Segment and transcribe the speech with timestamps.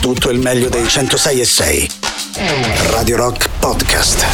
[0.00, 1.90] tutto il meglio dei 106 e 6.
[2.90, 4.24] Radio Rock Podcast.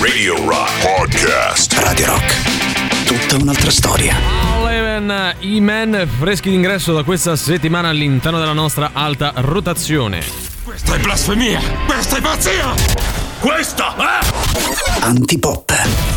[0.00, 1.72] Radio Rock Podcast.
[1.78, 3.04] Radio Rock.
[3.06, 4.14] Tutta un'altra storia.
[4.58, 10.22] Eleven E-Man freschi d'ingresso da questa settimana all'interno della nostra alta rotazione.
[10.62, 11.60] Questa è blasfemia!
[11.86, 12.74] Questa è pazzia!
[13.40, 15.00] Questa è...
[15.00, 16.13] Antipop.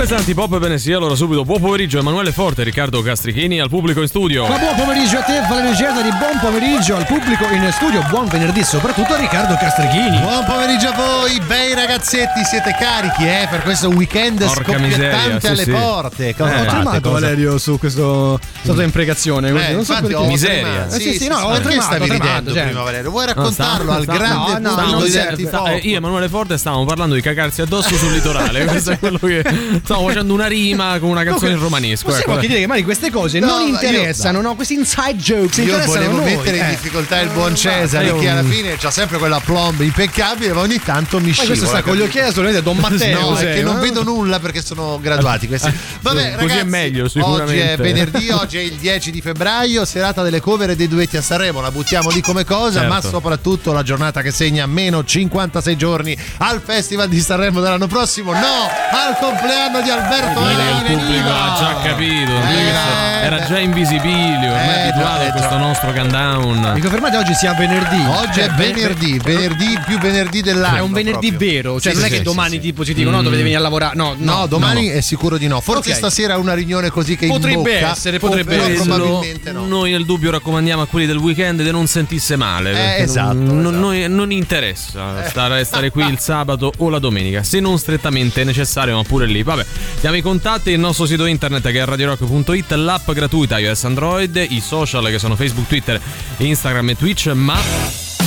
[0.00, 4.00] Questa è Antipop bene sia, allora subito buon pomeriggio Emanuele Forte, Riccardo Castrichini al pubblico
[4.00, 4.48] in studio.
[4.48, 8.26] Ma buon pomeriggio a te Valerio Gerda di buon pomeriggio al pubblico in studio, buon
[8.28, 10.18] venerdì soprattutto a Riccardo Castrichini.
[10.20, 15.40] Buon pomeriggio a voi, bei ragazzetti, siete carichi eh, per questo weekend Porca scoppiettante miseria,
[15.40, 15.70] sì, alle sì.
[15.70, 16.34] porte.
[16.34, 20.12] Cosa Eh, Ho tremato Cosa- Valerio su questo stata imprecazione, così, Eh, non so infatti
[20.12, 20.24] perché.
[20.24, 20.86] ho Miseria.
[20.86, 22.64] Eh, sì, sì, no, ho tremato, stavi tremato, ridendo cioè.
[22.64, 23.10] prima Valerio?
[23.10, 25.66] Vuoi No, raccontarlo al grande no, no, Antipop?
[25.66, 28.64] Eh, io e Emanuele Forte stavamo parlando di cagarsi addosso sul litorale.
[28.70, 29.44] Questo è quello che.
[29.90, 32.04] Stavo facendo una rima con una canzone in romanesco.
[32.04, 32.34] Possiamo ecco.
[32.34, 34.54] anche dire che magari queste cose No, non ma io- interessano, no.
[34.54, 36.36] Questi inside jokes Io interessano volevo noi.
[36.36, 36.68] mettere in eh.
[36.70, 40.80] difficoltà il buon Cesare io- che alla fine c'ha sempre quella plomb impeccabile ma ogni
[40.80, 41.48] tanto mi Ma scivola.
[41.48, 43.20] questo sta con gli occhiali assolutamente Don Matteo.
[43.20, 43.80] No, è sei, che non no?
[43.80, 45.72] vedo nulla perché sono graduati questi.
[46.02, 47.72] Vabbè, Così ragazzi, è meglio, Oggi sicuramente.
[47.72, 51.22] è venerdì, oggi è il 10 di febbraio, serata delle cover e dei duetti a
[51.22, 51.60] Sanremo.
[51.60, 52.94] La buttiamo lì come cosa, Certo.
[52.94, 58.32] ma soprattutto la giornata che segna meno 56 giorni al Festival di Sanremo dell'anno prossimo.
[58.32, 60.76] No, al compleanno di Alberto che Alei.
[60.76, 65.92] il pubblico ha già capito, Eh, era già invisibile, ormai Eh, abituato a questo nostro
[65.92, 66.72] countdown.
[66.74, 68.02] Mi confermate oggi sia venerdì?
[68.06, 70.76] Oggi è venerdì, venerdì più venerdì dell'anno.
[70.76, 71.50] È un venerdì proprio.
[71.52, 73.42] vero, cioè Sì, non sì, è che sì, domani sì, tipo ci dicono no, dovete
[73.42, 73.96] venire a lavorare.
[73.96, 75.60] No, no, No, domani è sicuro di no.
[75.60, 75.96] Forse Ok.
[75.96, 78.88] stasera una riunione così che Potrebbe imbocca, essere, potrebbe però essere.
[78.88, 79.66] probabilmente no.
[79.66, 82.98] Noi nel dubbio raccomandiamo a quelli del weekend di non sentisse male.
[82.98, 83.70] esatto, non, esatto.
[83.76, 88.96] noi- non interessa stare, stare qui il sabato o la domenica, se non strettamente necessario,
[88.96, 89.42] ma pure lì.
[89.42, 89.59] Vabbè,
[90.00, 94.60] diamo i contatti, il nostro sito internet che è radiorock.it, l'app gratuita iOS Android, i
[94.60, 96.00] social che sono Facebook, Twitter,
[96.38, 97.58] Instagram e Twitch, ma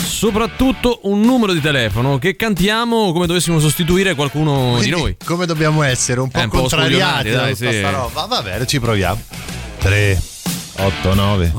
[0.06, 5.16] soprattutto un numero di telefono che cantiamo come dovessimo sostituire qualcuno Quindi, di noi.
[5.24, 6.20] Come dobbiamo essere?
[6.22, 7.82] Un po' Eh, un po' contrariati dai, tutta sì.
[7.82, 8.26] roba.
[8.26, 9.22] Va bene, ci proviamo.
[9.80, 10.22] 3
[10.76, 11.54] 8 9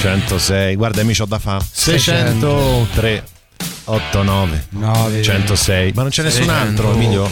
[0.00, 1.64] 106 Guarda, amici ho da fare.
[1.70, 3.24] 600 3
[3.88, 4.66] 8 9
[5.22, 7.24] 106 Ma non c'è nessun altro, Emilio.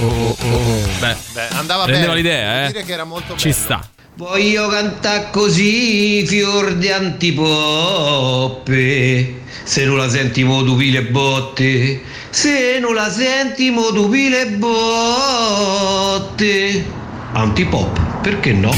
[1.00, 2.14] Beh, Beh, andava bene.
[2.14, 2.72] l'idea, Devo eh.
[2.72, 3.60] dire che era molto ci bello.
[3.60, 3.88] sta.
[4.16, 6.88] Voglio cantare così, fior di
[8.04, 9.42] antipoppe.
[9.64, 12.00] Se non la sentimo tu pile botte,
[12.30, 14.46] se non la sentimo tu pile
[15.54, 16.84] botte.
[17.32, 18.72] Antipop, perché no?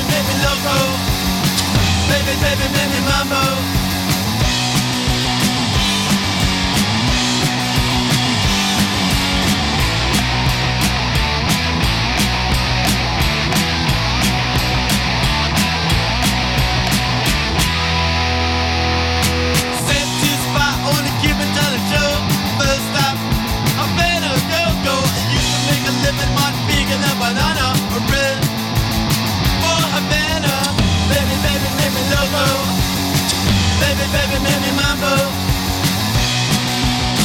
[0.00, 0.76] Baby, baby, loco.
[2.08, 3.89] Baby, baby, me mambo.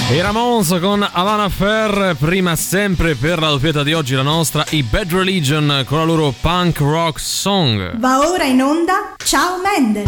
[0.07, 4.84] I Ramones con Havana Fair, prima sempre per la doppietta di oggi la nostra, i
[4.84, 7.98] Bad Religion con la loro punk rock song.
[7.98, 10.04] Va ora in onda Ciao Mendel.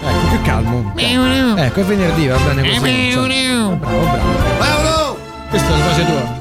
[0.00, 0.92] Ecco, più calmo.
[0.96, 2.80] Ecco, è venerdì, va bene così.
[3.76, 4.56] Bravo, bravo.
[4.58, 5.18] Paolo!
[5.50, 6.37] Questa è la fase tua.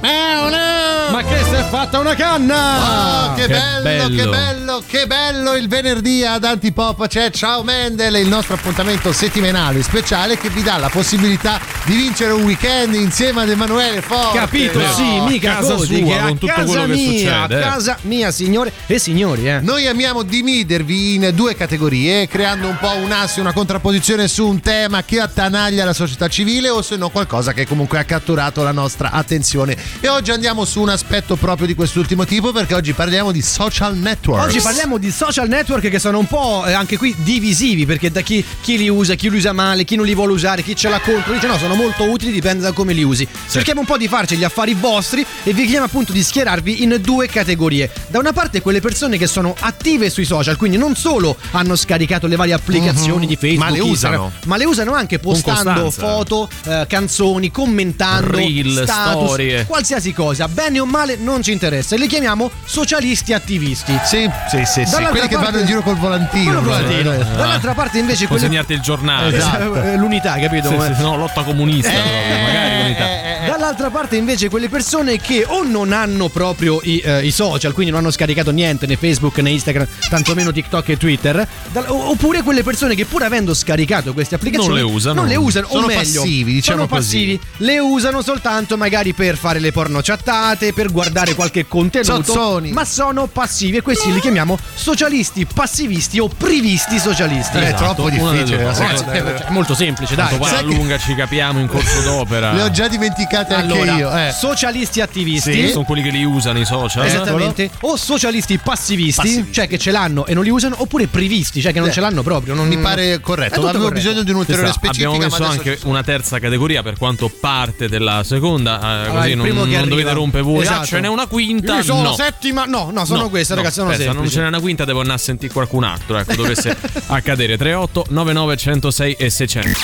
[1.47, 3.31] Che si è fatta una canna!
[3.31, 4.15] Oh, che, Che bello, bello.
[4.15, 9.81] che bello, che bello il venerdì ad Antipop c'è Ciao Mendel, il nostro appuntamento settimanale
[9.81, 14.38] speciale che vi dà la possibilità di vincere un weekend insieme ad Emanuele Forte.
[14.38, 14.77] Capito?
[14.77, 17.57] No, sì, mica casa così, sua, che con tutto casa quello che mia, succede, a
[17.57, 17.61] eh.
[17.61, 19.59] casa mia, signore e signori, eh.
[19.61, 24.59] Noi amiamo dividervi in due categorie, creando un po' un asse, una contrapposizione su un
[24.59, 28.73] tema che attanaglia la società civile o se no qualcosa che comunque ha catturato la
[28.73, 29.77] nostra attenzione.
[30.01, 33.95] E oggi andiamo su un aspetto proprio di quest'ultimo tipo perché oggi parliamo di social
[33.95, 34.44] network.
[34.44, 38.22] Oggi parliamo di social network che sono un po' eh, anche qui divisivi perché da
[38.22, 40.89] chi, chi li usa, chi li usa male, chi non li vuole usare, chi ce
[40.89, 43.28] l'ha contro, dice no, sono molto utili, dipende da come li usi.
[43.50, 46.98] Cerchiamo un po' di farci gli affari vostri e vi chiediamo appunto di schierarvi in
[47.01, 47.89] due categorie.
[48.07, 52.28] Da una parte quelle persone che sono attive sui social, quindi non solo hanno scaricato
[52.28, 54.34] le varie applicazioni di Facebook, Ma le Instagram, usano.
[54.45, 59.66] ma le usano anche postando foto, eh, canzoni, commentando, Reel, status, storie.
[59.66, 61.95] qualsiasi cosa, bene o male non ci interessa.
[61.95, 63.97] E li chiamiamo socialisti attivisti.
[64.06, 64.95] Sì, sì, sì, sì.
[64.95, 66.62] Quelli che parte- vanno in giro col volantino.
[66.62, 67.13] Volantino.
[67.13, 68.41] Eh, Dall'altra parte invece quelle...
[68.41, 69.35] Consegnarti il giornale.
[69.35, 69.81] Esatto.
[69.81, 70.69] Eh, L'unità, capito?
[70.69, 73.06] Sì, sì, no, lotta comunista proprio, magari l'unità.
[73.47, 77.91] Dall'altra parte invece quelle persone che o non hanno proprio i, eh, i social, quindi
[77.91, 81.47] non hanno scaricato niente né Facebook né Instagram, tantomeno TikTok e Twitter,
[81.88, 85.22] oppure quelle persone che pur avendo scaricato queste applicazioni Non le usano.
[85.22, 87.15] non le usano, Sono o meglio, passivi, diciamo sono così.
[87.17, 92.71] passivi, le usano soltanto magari per fare le porno chattate, per guardare qualche contenuto, Zozzoni.
[92.71, 97.57] ma sono passivi e questi li chiamiamo socialisti, passivisti o privisti socialisti.
[97.57, 99.12] È Esatto, troppo una delle difficile la seconda.
[99.13, 100.38] Eh, cioè, è molto semplice, dai.
[100.38, 102.53] Poi lunga ci capiamo in corso d'opera.
[102.53, 104.15] Le ho già dimenticate anche Allora, io.
[104.17, 104.31] Eh.
[104.31, 105.51] socialisti attivisti.
[105.53, 107.05] Sì, sono quelli che li usano i social.
[107.05, 107.69] Esattamente.
[107.81, 109.51] O socialisti passivisti, Passivisti.
[109.53, 112.00] cioè che ce l'hanno e non li usano, oppure privisti, cioè che non Eh, ce
[112.01, 112.53] l'hanno proprio.
[112.53, 112.67] Non...
[112.67, 113.55] Mi pare corretto.
[113.55, 113.91] È Avevo corretto.
[113.93, 115.07] bisogno di un'ulteriore specifica.
[115.09, 119.45] abbiamo messo anche una terza categoria per quanto parte della seconda, eh, così il non,
[119.45, 119.89] primo che non arriva.
[119.89, 120.62] dovete rompere voi.
[120.62, 120.81] Esatto.
[120.81, 121.77] Ah, ce n'è una quinta.
[121.77, 122.13] Io sono no.
[122.13, 122.65] settima.
[122.65, 123.79] No, no, sono No, queste, no, ragazzi.
[123.79, 124.35] Sono aspetta, semplici.
[124.35, 126.17] non ce n'è una quinta, devo andare a sentire qualcun altro.
[126.17, 127.57] Ecco, dovesse accadere.
[127.57, 129.79] 38 99 106 e 600.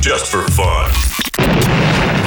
[0.00, 0.90] Just for fun.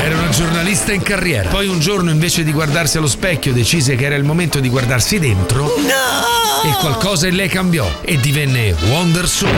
[0.03, 1.49] Era una giornalista in carriera.
[1.49, 5.19] Poi un giorno invece di guardarsi allo specchio decise che era il momento di guardarsi
[5.19, 5.65] dentro.
[5.65, 6.69] No!
[6.69, 9.51] E qualcosa in lei cambiò e divenne Wonder Soul.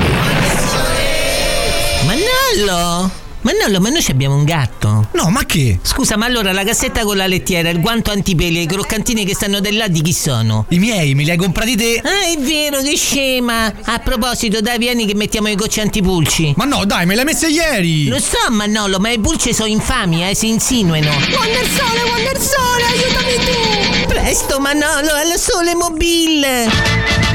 [3.43, 3.63] Manollo!
[3.63, 5.07] Manollo, ma noi ci abbiamo un gatto.
[5.13, 5.79] No, ma che?
[5.81, 9.33] Scusa, ma allora la cassetta con la lettiera, il guanto antipeli e i croccantini che
[9.33, 10.65] stanno del là di chi sono?
[10.69, 12.01] I miei, me li hai comprati te?
[12.03, 13.71] Ah, è vero, che scema!
[13.83, 16.53] A proposito, dai, vieni che mettiamo i gocci antipulci.
[16.57, 18.07] Ma no, dai, me le hai messe ieri.
[18.07, 21.09] Lo so, Manolo, ma i pulci sono infami, eh, si insinuano.
[21.09, 24.07] Wonder Sole, Wonder Sole, aiutami tu!
[24.07, 27.32] Presto, Manolo, al sole mobile!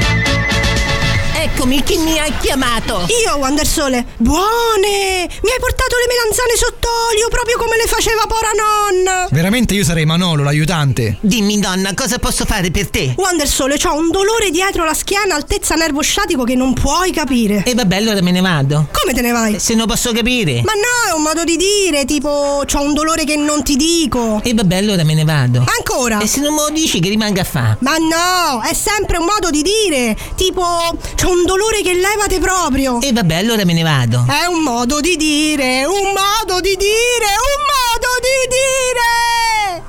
[1.59, 3.05] Eccomi, chi mi ha chiamato?
[3.25, 5.27] Io, Wonder Sole, buone!
[5.27, 9.27] Mi hai portato le melanzane sott'olio, proprio come le faceva pora nonna!
[9.29, 11.17] Veramente io sarei Manolo, l'aiutante.
[11.19, 13.13] Dimmi, donna, cosa posso fare per te?
[13.17, 17.63] Wonder Sole, ho un dolore dietro la schiena, altezza nervo sciatico che non puoi capire.
[17.65, 18.87] E vabbè, allora me ne vado.
[18.93, 19.59] Come te ne vai?
[19.59, 20.61] Se non posso capire.
[20.63, 24.39] Ma no, è un modo di dire, tipo, c'ho un dolore che non ti dico.
[24.45, 25.65] E vabbè, allora me ne vado.
[25.77, 26.21] Ancora?
[26.21, 27.75] E se non me lo dici che rimanga a fa?
[27.79, 31.47] Ma no, è sempre un modo di dire, tipo, c'ho un dolore
[31.89, 33.01] che levate proprio.
[33.01, 34.25] E vabbè, allora me ne vado.
[34.27, 38.37] È un modo di dire, un modo di dire, un modo di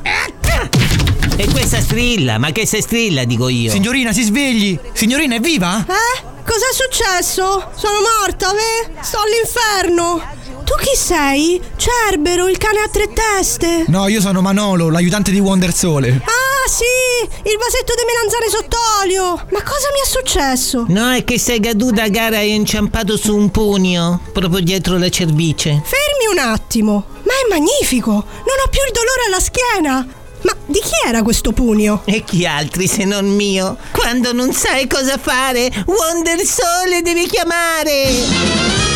[0.06, 1.42] dire!
[1.42, 3.70] E questa strilla, ma che se strilla, dico io.
[3.70, 4.78] Signorina, si svegli.
[4.92, 5.84] Signorina, è viva?
[5.86, 6.22] Eh?
[6.44, 7.70] Cos'è successo?
[7.74, 8.92] Sono morta, ve?
[9.00, 10.38] Sto all'inferno.
[10.70, 11.60] Tu chi sei?
[11.74, 13.86] Cerbero, il cane a tre teste.
[13.88, 16.10] No, io sono Manolo, l'aiutante di Wonder Sole.
[16.10, 16.84] Ah, sì,
[17.24, 19.48] il vasetto di melanzane sott'olio.
[19.50, 20.84] Ma cosa mi è successo?
[20.86, 25.82] No, è che sei caduta, gara, e inciampato su un pugno, proprio dietro la cervice.
[25.84, 27.04] Fermi un attimo.
[27.24, 28.12] Ma è magnifico.
[28.12, 30.06] Non ho più il dolore alla schiena.
[30.42, 32.02] Ma di chi era questo pugno?
[32.04, 33.76] E chi altri se non mio?
[33.90, 38.89] Quando non sai cosa fare, Wonder Sole devi chiamare!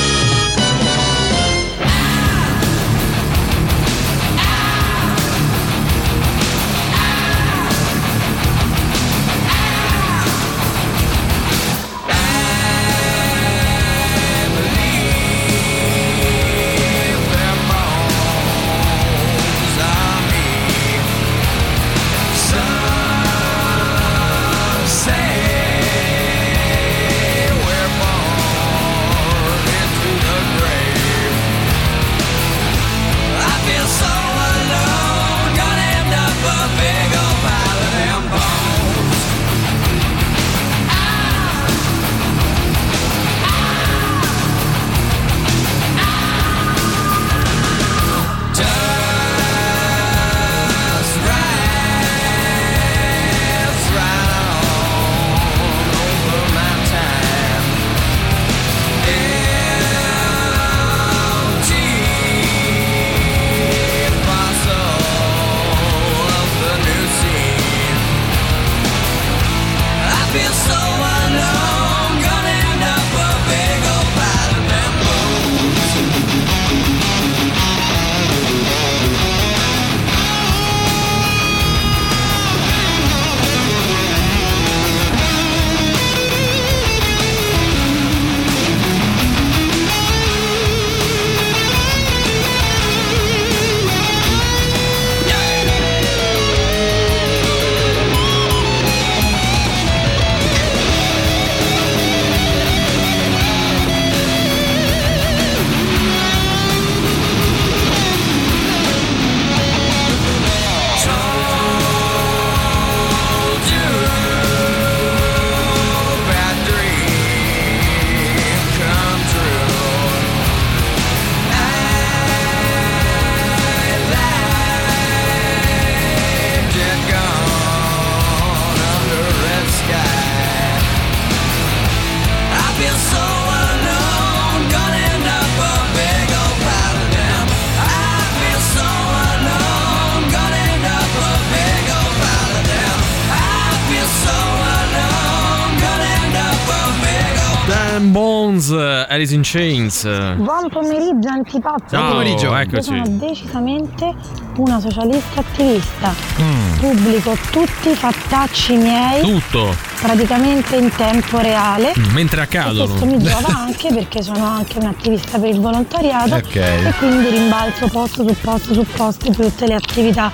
[149.14, 150.02] Alice in Chains.
[150.34, 151.88] Buon pomeriggio antipop.
[151.88, 152.46] Ciao, pomeriggio.
[152.46, 152.82] Io eccoci.
[152.82, 154.12] sono decisamente
[154.56, 156.12] una socialista attivista.
[156.40, 156.78] Mm.
[156.78, 159.72] Pubblico tutti i fattacci miei Tutto.
[160.00, 161.92] praticamente in tempo reale.
[161.96, 163.04] Mm, Mentre E questo accadono.
[163.06, 166.56] mi giova anche perché sono anche un'attivista per il volontariato Ok.
[166.56, 170.32] e quindi rimbalzo posto su posto su posto per tutte le attività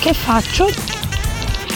[0.00, 0.68] che faccio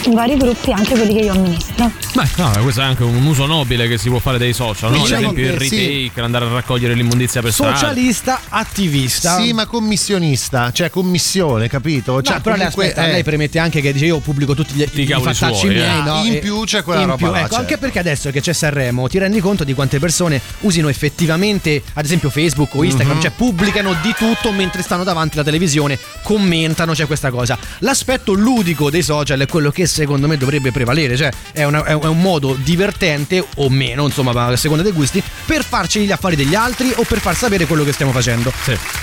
[0.04, 1.90] in vari gruppi, anche quelli che io amministro.
[2.14, 4.96] Beh, no, questo è anche un uso nobile che si può fare dei social, no?
[4.96, 5.76] Ad Diciamo esempio il che sì.
[6.02, 7.76] retake, andare a raccogliere l'immondizia per strada.
[7.76, 9.36] Socialista attivista.
[9.40, 12.14] Sì, ma commissionista, cioè commissione, capito?
[12.14, 14.74] No, Cioè, però lei, comunque, aspetta, eh, lei premette anche che dice io pubblico tutti
[14.74, 16.02] gli, i cavoli fattacci suoi, miei, eh.
[16.02, 16.24] no?
[16.24, 17.56] In più c'è quella in roba più, là, ecco, certo.
[17.56, 22.04] anche perché adesso che c'è Sanremo ti rendi conto di quante persone usino effettivamente, ad
[22.04, 23.22] esempio Facebook o Instagram, Mhm.
[23.22, 27.56] cioè pubblicano di tutto mentre stanno davanti alla televisione, commentano, c'è questa cosa.
[27.78, 31.92] L'aspetto ludico dei social è quello che secondo me dovrebbe prevalere, cioè è, una- è
[31.92, 36.10] un- è un modo divertente o meno, insomma, a seconda dei gusti, per farci gli
[36.12, 38.52] affari degli altri o per far sapere quello che stiamo facendo.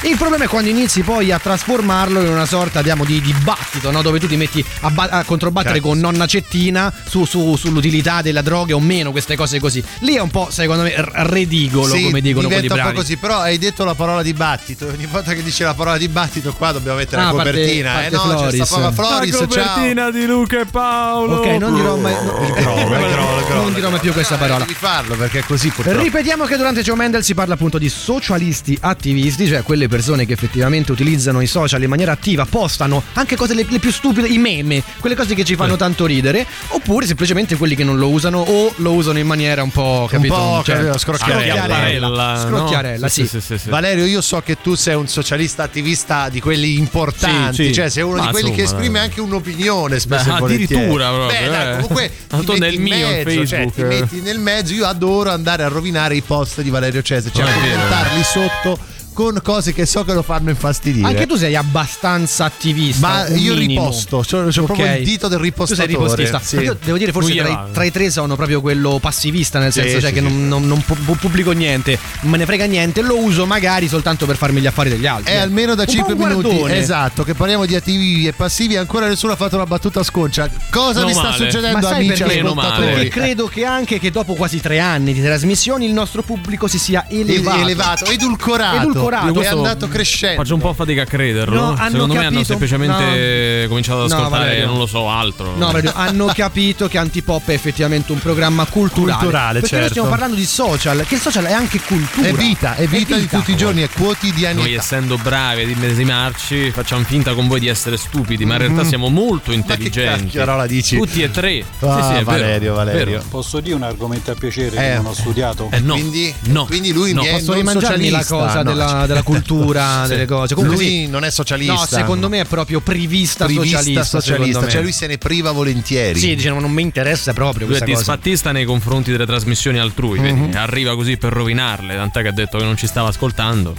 [0.03, 4.01] Il problema è quando inizi poi a trasformarlo in una sorta diciamo, di dibattito, no?
[4.01, 5.89] dove tu ti metti a, ba- a controbattere Certo.
[5.89, 9.83] con nonna Cettina su- su- sull'utilità della droga o meno, queste cose così.
[9.99, 12.95] Lì è un po', secondo me, r- redicolo, Sì, come dicono quelli diventa un bravi.
[12.95, 14.87] po' così, però hai detto la parola dibattito.
[14.87, 17.91] Ogni volta che dici la parola dibattito, qua dobbiamo mettere Ah, la parte- copertina.
[17.93, 18.61] parte eh no, c'è Floris.
[18.63, 20.11] sta proprio Floris, La copertina ciao.
[20.11, 20.78] di Luca e Paolo.
[20.79, 23.61] Ok, non dirò mai, Il crollo, il crollo, il crollo.
[23.63, 24.59] non dirò mai più questa parola.
[24.59, 26.01] Devi farlo perché è così purtroppo.
[26.01, 30.33] Ripetiamo che durante Joe Mendel si parla appunto di socialisti attivisti, cioè quelle persone che
[30.33, 34.37] effettivamente utilizzano i social in maniera attiva, postano anche cose le, le più stupide, i
[34.37, 38.39] meme, quelle cose che ci fanno tanto ridere, oppure semplicemente quelli che non lo usano
[38.39, 40.33] o lo usano in maniera un po', capito?
[40.33, 43.07] po', Cioè, scrocchiarella, scrocchiarella, no?
[43.07, 43.27] Sì, sì.
[43.27, 43.69] sì, sì, sì.
[43.69, 47.73] Valerio, io so che tu sei un socialista attivista di quelli importanti, Sì, sì.
[47.73, 49.07] cioè sei uno Ma di quelli che insomma, esprime dai.
[49.09, 50.68] anche un'opinione spesso Beh, e volentieri.
[50.73, 51.73] Addirittura proprio, Beh, dai, eh.
[51.73, 56.15] comunque Tanto nel mio mezzo, cioè, ti metti nel mezzo, io adoro andare a rovinare
[56.15, 58.79] i post di Valerio Cesare, cioè a commentarli sotto
[59.13, 61.05] con cose che so che lo fanno infastidire.
[61.07, 63.07] Anche tu sei abbastanza attivista.
[63.07, 63.81] Ma io minimo.
[63.83, 64.97] riposto, c'ho, c'ho proprio Ok.
[64.99, 66.23] il dito del Tu sei ripostatore.
[66.23, 66.39] ripostista.
[66.41, 66.57] Sì.
[66.63, 69.99] Io devo dire, forse tra tra i tre sono proprio quello passivista, nel Sì, senso
[69.99, 70.25] cioè sì, che sì.
[70.27, 74.25] non, non- non pu- pubblico niente, non me ne frega niente, lo uso magari soltanto
[74.25, 75.33] per farmi gli affari degli altri.
[75.33, 76.41] È almeno da Un po' 5 un minuti.
[76.47, 76.77] guardone.
[76.77, 78.77] Esatto, che parliamo di attivi e passivi.
[78.77, 80.49] Ancora nessuno ha fatto una battuta sconcia.
[80.69, 81.35] Cosa mi sta male.
[81.37, 82.43] succedendo, Ma sai amici perché?
[82.43, 86.79] Perché credo che anche che dopo quasi tre anni di trasmissioni il nostro pubblico si
[86.79, 87.59] sia elevato.
[87.61, 89.07] elevato, edulcorato, Edulcorato.
[89.17, 90.41] È Questo andato crescendo.
[90.41, 91.55] Faccio un po' fatica a crederlo.
[91.59, 94.65] No, hanno Secondo me hanno capito- semplicemente cominciato ad No, ascoltare, Valerio.
[94.67, 95.55] non lo so, altro.
[95.55, 99.17] No, Valerio, hanno capito che Antipop è effettivamente un programma culturale.
[99.19, 99.89] Culturale, Perché noi certo.
[99.89, 102.27] stiamo parlando di social, che il social è anche cultura.
[102.27, 104.61] È vita, è vita di tutti i giorni, è quotidianità.
[104.61, 108.83] Noi essendo bravi ad immedesimarci facciamo finta con voi di essere stupidi, ma in realtà
[108.83, 110.37] siamo molto intelligenti.
[110.37, 110.97] cacchiola dici?
[110.97, 111.63] Tutti e tre.
[111.79, 113.05] Ah, sì, sì, è Valerio, vero, Valerio.
[113.05, 113.23] vero.
[113.29, 114.79] Posso dire un argomento a piacere Eh.
[114.89, 115.69] che non ho studiato?
[115.71, 115.93] Eh, no.
[115.93, 116.65] Quindi, no.
[116.65, 118.63] quindi lui No, mi è Posso rimangiarmi la cosa no.
[118.63, 120.53] della, della cultura, delle cose.
[120.55, 121.07] Comunque lui sì.
[121.07, 121.73] non è socialista.
[121.73, 124.03] No, secondo me è proprio privista, Privista socialista.
[124.19, 126.19] socialista, cioè lui se ne priva volentieri.
[126.19, 128.11] Sì, dice, non mi interessa proprio Lui è questa cosa.
[128.13, 130.41] disfattista nei confronti delle trasmissioni altrui, Mhm.
[130.45, 130.57] vedi?
[130.57, 133.75] Arriva così per rovinarle, tant'è che ha detto che non ci stava ascoltando.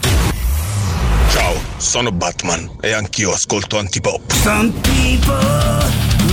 [1.33, 4.32] Ciao, sono Batman e anch'io ascolto Antipop.
[4.43, 5.35] Some people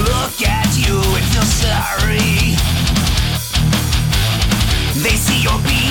[0.03, 2.55] look at you and feel sorry.
[5.01, 5.86] They see your beady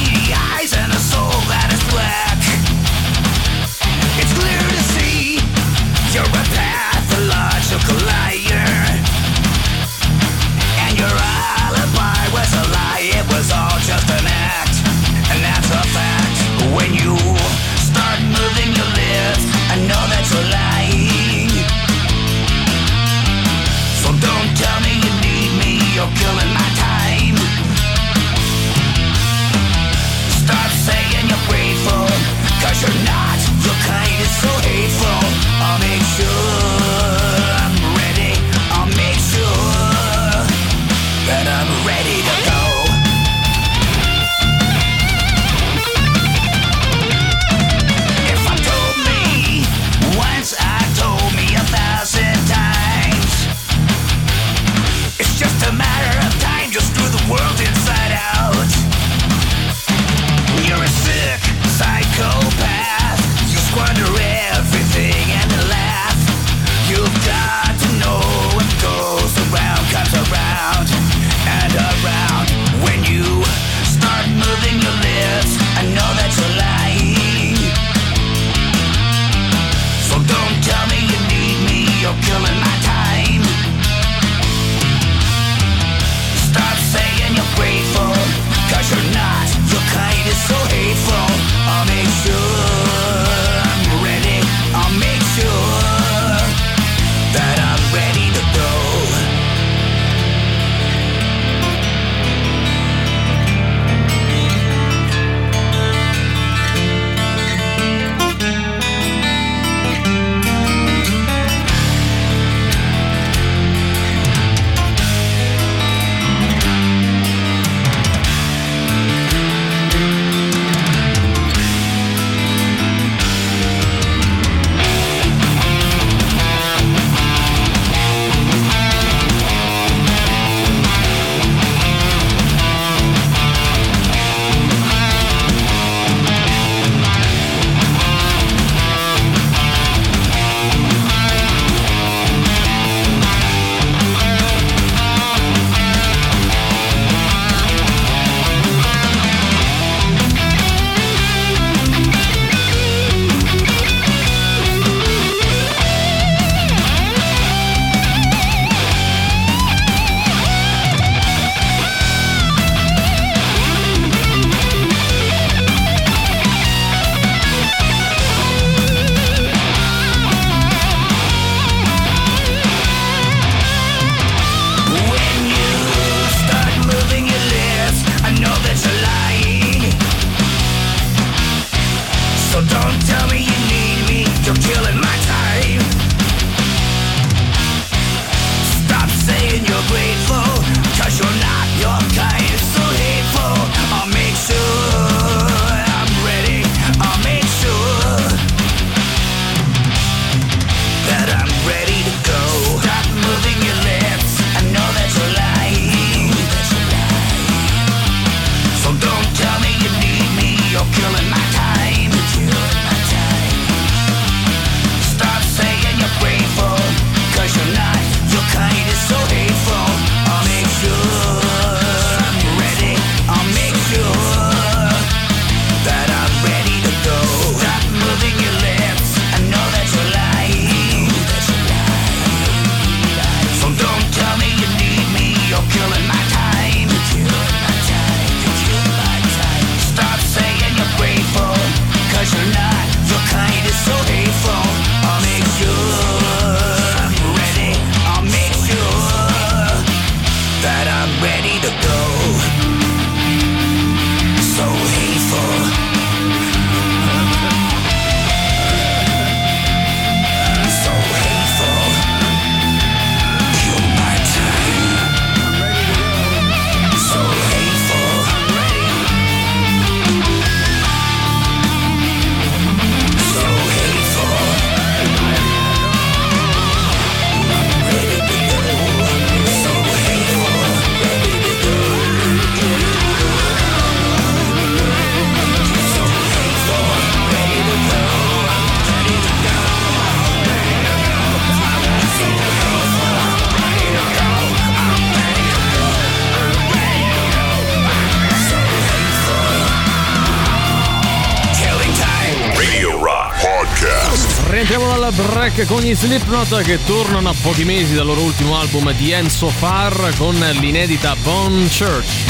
[305.56, 309.48] break con gli Slipknot che tornano a pochi mesi dal loro ultimo album End So
[309.48, 312.24] Far con l'inedita Bone Church.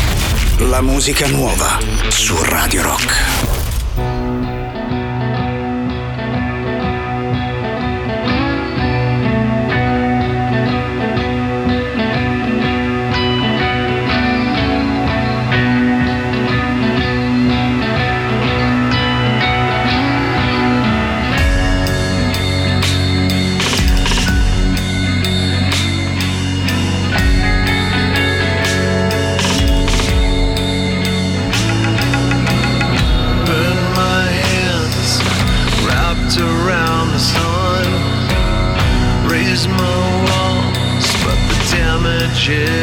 [0.58, 3.45] La musica nuova su Radio Rock.
[42.46, 42.75] J'ai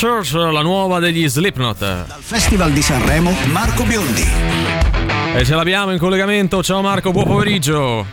[0.00, 2.06] Church, la nuova degli Slipknot.
[2.20, 4.26] Festival di Sanremo, Marco Biondi.
[5.34, 6.62] E ce l'abbiamo in collegamento.
[6.62, 8.06] Ciao Marco, buon pomeriggio.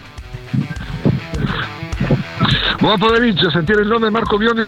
[2.82, 4.68] Buon pomeriggio, sentire il nome Marco Biondi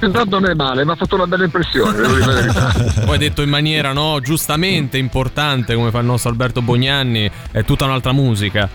[0.00, 2.02] intanto non è male, mi ha fatto una bella impressione.
[3.06, 7.84] Poi detto in maniera, no, giustamente importante come fa il nostro Alberto Bognanni, è tutta
[7.84, 8.68] un'altra musica.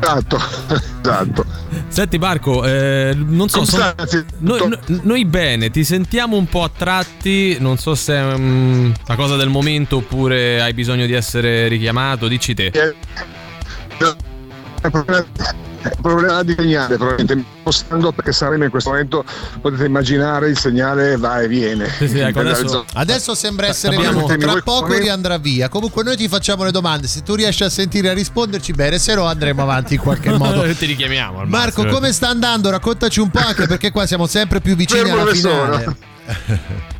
[0.00, 0.38] Esatto,
[1.02, 1.65] esatto.
[1.88, 3.94] Senti Marco, eh, non so, son-
[4.38, 8.92] noi, no- noi bene, ti sentiamo un po' a tratti, non so se è mm,
[9.06, 12.70] una cosa del momento oppure hai bisogno di essere richiamato, dici te.
[15.90, 19.24] È problema di segnale, probabilmente spostando perché saremo in questo momento,
[19.60, 21.88] potete immaginare, il segnale va e viene.
[21.98, 25.68] ecco, Adesso sembra essere Abbiamo- tra poco riandrà via.
[25.68, 28.98] Comunque noi ti facciamo le domande, se tu riesci a sentire e a risponderci bene,
[28.98, 30.64] se no andremo avanti in qualche modo.
[30.74, 31.40] Ti richiamiamo.
[31.40, 31.98] al Marco, massimo.
[31.98, 32.70] come sta andando?
[32.70, 35.96] Raccontaci un po' anche perché qua siamo sempre più vicini Fermo alla finale.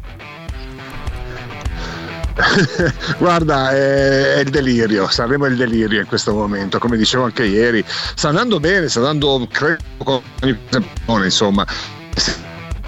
[3.19, 7.45] Guarda, è, è il delirio, Sanremo è il delirio in questo momento, come dicevo anche
[7.45, 7.85] ieri.
[7.87, 10.21] Sta andando bene, sta andando, credo, con
[11.07, 11.67] ogni insomma.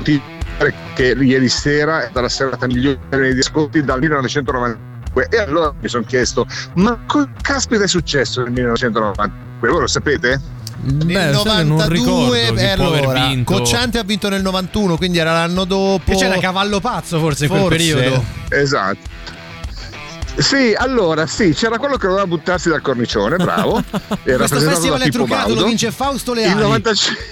[0.03, 0.21] Ti
[0.59, 5.73] dire che ieri sera è stata la serata migliore di ascolti dal 1992 e allora
[5.81, 9.69] mi sono chiesto, ma cosa caspita è successo nel 1992?
[9.71, 10.41] Voi lo sapete?
[10.81, 13.43] Nel sai che non 92 ricordo chi beh, può aver allora.
[13.45, 16.13] Cocciante ha vinto nel 91, quindi era l'anno dopo.
[16.13, 17.77] E c'era Cavallo Pazzo forse in quel Forse.
[17.77, 18.25] periodo.
[18.51, 19.17] Esatto.
[20.39, 23.83] Sì, allora sì, c'era quello che doveva buttarsi dal cornicione, bravo.
[24.25, 25.61] Era Questo festival è truccato, Baudo.
[25.63, 26.61] lo vince Fausto Il Leali.
[26.63, 27.25] 95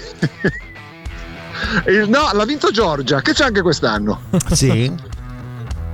[1.87, 4.21] Il- no, l'ha vinto Giorgia, che c'è anche quest'anno.
[4.51, 4.93] Sì.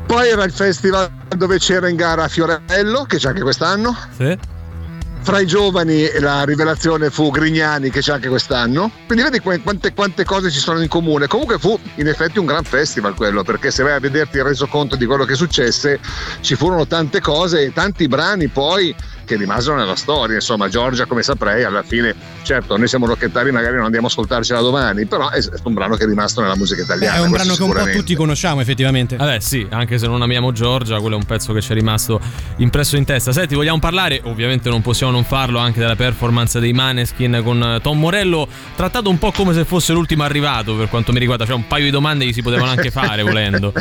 [0.05, 3.95] Poi era il festival dove c'era in gara Fiorello, che c'è anche quest'anno.
[4.17, 4.37] Sì.
[5.23, 8.91] Fra i giovani la rivelazione fu Grignani, che c'è anche quest'anno.
[9.05, 11.27] Quindi vedi quante, quante cose ci sono in comune.
[11.27, 14.97] Comunque fu in effetti un gran festival quello, perché se vai a vederti il resoconto
[14.97, 16.01] di quello che successe,
[16.41, 18.93] ci furono tante cose e tanti brani poi
[19.25, 20.35] che rimasero nella storia.
[20.35, 24.59] Insomma, Giorgia, come saprei, alla fine, certo, noi siamo rocchettari, magari non andiamo a ascoltarcela
[24.59, 27.17] domani, però è un brano che è rimasto nella musica italiana.
[27.17, 29.15] È un brano che un po' tutti conosciamo effettivamente.
[29.15, 32.19] Vabbè, sì, anche se non amiamo Giorgia, quello è un pezzo che ci è rimasto
[32.57, 33.31] impresso in testa.
[33.31, 37.79] Senti, vogliamo parlare, ovviamente non possiamo non farlo, anche della performance dei Maneskin con eh,
[37.81, 41.45] Tom Morello, trattato un po' come se fosse l'ultimo arrivato per quanto mi riguarda.
[41.45, 43.73] Cioè, un paio di domande che si potevano anche fare volendo.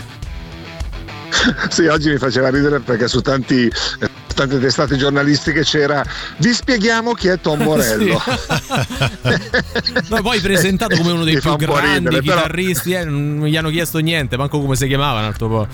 [1.68, 4.10] Sì, oggi mi faceva ridere perché su tanti, eh,
[4.46, 6.04] tante testate giornalistiche c'era
[6.38, 8.20] vi spieghiamo chi è Tom Morello.
[10.08, 13.70] Ma poi presentato come uno dei più grandi ridere, però- chitarristi, eh, non gli hanno
[13.70, 15.66] chiesto niente, manco come si chiamava un altro po'.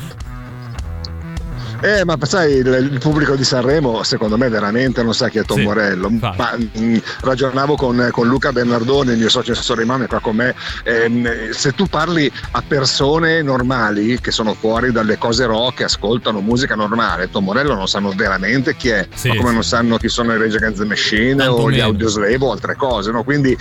[1.80, 5.44] Eh, ma sai, il, il pubblico di Sanremo, secondo me, veramente non sa chi è
[5.44, 6.10] Tom Sì, Morello.
[6.10, 10.54] Ma mh, ragionavo con, con Luca Bernardone, il mio socio assessore Imam, qua con me.
[10.82, 16.40] ehm, se tu parli a persone normali che sono fuori dalle cose rock, che ascoltano
[16.40, 19.54] musica normale, Tom Morello non sanno veramente chi è, Sì, ma come sì.
[19.54, 21.84] non sanno chi sono i Rage Against the Machine Tanto o gli meno.
[21.86, 23.12] Audioslave o altre cose.
[23.12, 23.22] No?
[23.22, 23.56] Quindi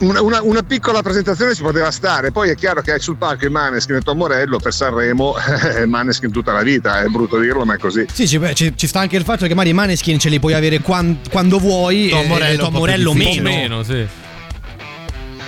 [0.00, 2.30] una, una- una piccola presentazione ci poteva stare.
[2.30, 5.34] Poi è chiaro che hai sul palco i Maneskin e Tom Morello per Sanremo,
[5.86, 8.04] Maneskin tutta la vita, è brutto dirlo, ma è così.
[8.12, 10.54] Sì, ci, ci- ci sta anche il fatto che magari i Maneskin ce li puoi
[10.54, 13.42] avere quan- quando vuoi Tom e- Morello e Tom Morello meno.
[13.48, 14.06] Meno, sì.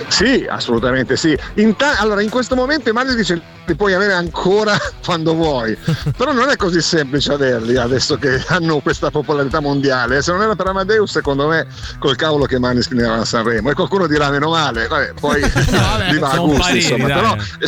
[0.09, 1.37] Sì, assolutamente sì.
[1.55, 5.75] In ta- allora, in questo momento i Maneskin ce li puoi avere ancora quando vuoi,
[6.15, 10.21] però non è così semplice averli adesso che hanno questa popolarità mondiale.
[10.21, 11.67] Se non era per Amadeus, secondo me,
[11.99, 13.69] col cavolo che Maneskin era a Sanremo.
[13.69, 17.07] E qualcuno dirà meno male, Vabbè, poi vabbè, li va a gusti, pareri, insomma.
[17.07, 17.15] dai.
[17.17, 17.67] Però eh,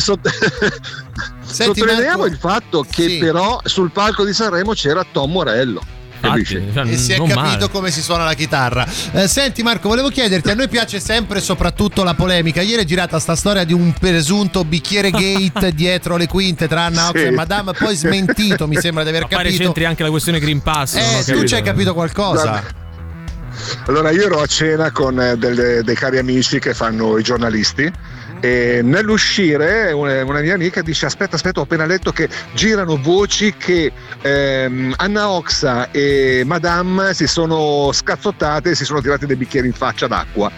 [1.52, 3.18] sott- sottolineiamo Marco- il fatto che Sì.
[3.18, 5.82] però sul palco di Sanremo c'era Tom Morello.
[6.22, 7.68] Infatti, cioè, E si è capito male.
[7.70, 8.86] come si suona la chitarra.
[9.12, 12.60] Eh, senti Marco, volevo chiederti, a noi piace sempre e soprattutto la polemica.
[12.60, 17.08] Ieri è girata sta storia di un presunto bicchiere gate dietro le quinte tra Anna
[17.08, 17.24] Ox Sì.
[17.24, 19.62] e Madame, poi smentito, mi sembra di aver Ma pare capito.
[19.62, 20.96] c'entri anche la questione Green Pass.
[20.96, 22.42] Eh, tu ci hai capito qualcosa?
[22.50, 22.62] Guarda,
[23.86, 27.90] Allora, io ero a cena con eh, delle- dei cari amici che fanno i giornalisti.
[28.42, 33.54] E nell'uscire una, una mia amica dice aspetta aspetta ho appena letto che girano voci
[33.54, 39.66] che ehm, Anna Oxa e Madame si sono scazzottate e si sono tirati dei bicchieri
[39.66, 40.50] in faccia d'acqua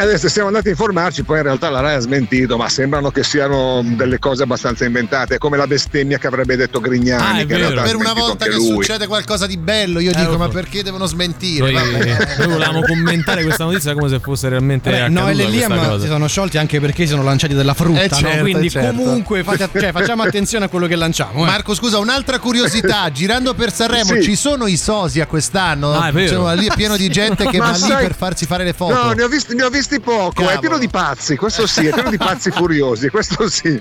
[0.00, 3.22] adesso siamo andati a informarci, poi in realtà la RAI ha smentito, ma sembrano che
[3.22, 7.42] siano delle cose abbastanza inventate, come la bestemmia che avrebbe detto Grignani.
[7.42, 8.66] Ah, Per una volta che lui.
[8.66, 11.70] succede qualcosa di bello, io Eh, dico, ma perché devono smentire?
[11.70, 11.90] Noi,
[12.38, 16.00] noi volevamo commentare questa notizia come se fosse realmente Vabbè, accaduta Noel e questa Liam
[16.00, 18.16] si sono sciolti anche perché si sono lanciati della frutta, Eh, no?
[18.16, 18.96] certo, quindi certo.
[18.96, 21.42] comunque fate- cioè, facciamo attenzione a quello che lanciamo.
[21.42, 21.46] eh.
[21.46, 24.22] Marco, scusa, un'altra curiosità, girando per Sanremo Sì.
[24.22, 25.92] ci sono i sosia quest'anno?
[25.92, 26.30] Ah, è vero.
[26.32, 28.72] Insomma, lì è pieno di gente che Ma va lì sai- per farsi fare le
[28.72, 28.94] foto.
[28.94, 30.54] No, ne ho visti, ne ho visti poco, Cavolo.
[30.54, 33.80] è pieno di pazzi, questo sì, è pieno di pazzi furiosi, questo sì.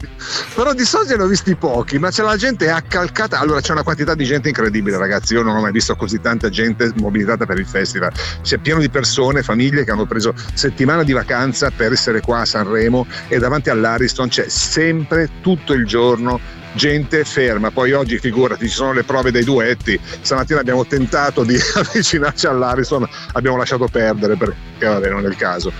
[0.56, 3.38] Però di sosia ne ho visti pochi, ma c'è la gente accalcata.
[3.38, 5.34] Allora c'è una quantità di gente incredibile, ragazzi.
[5.34, 8.12] Io non ho mai visto così tanta gente mobilitata per il festival.
[8.41, 12.45] C'è pieno di persone, famiglie che hanno preso settimana di vacanza per essere qua a
[12.45, 17.71] Sanremo e davanti all'Ariston c'è sempre tutto il giorno gente ferma.
[17.71, 19.99] Poi oggi figurati, ci sono le prove dei duetti.
[20.21, 25.71] Stamattina abbiamo tentato di avvicinarci all'Ariston, abbiamo lasciato perdere perché vabbè, non è il caso.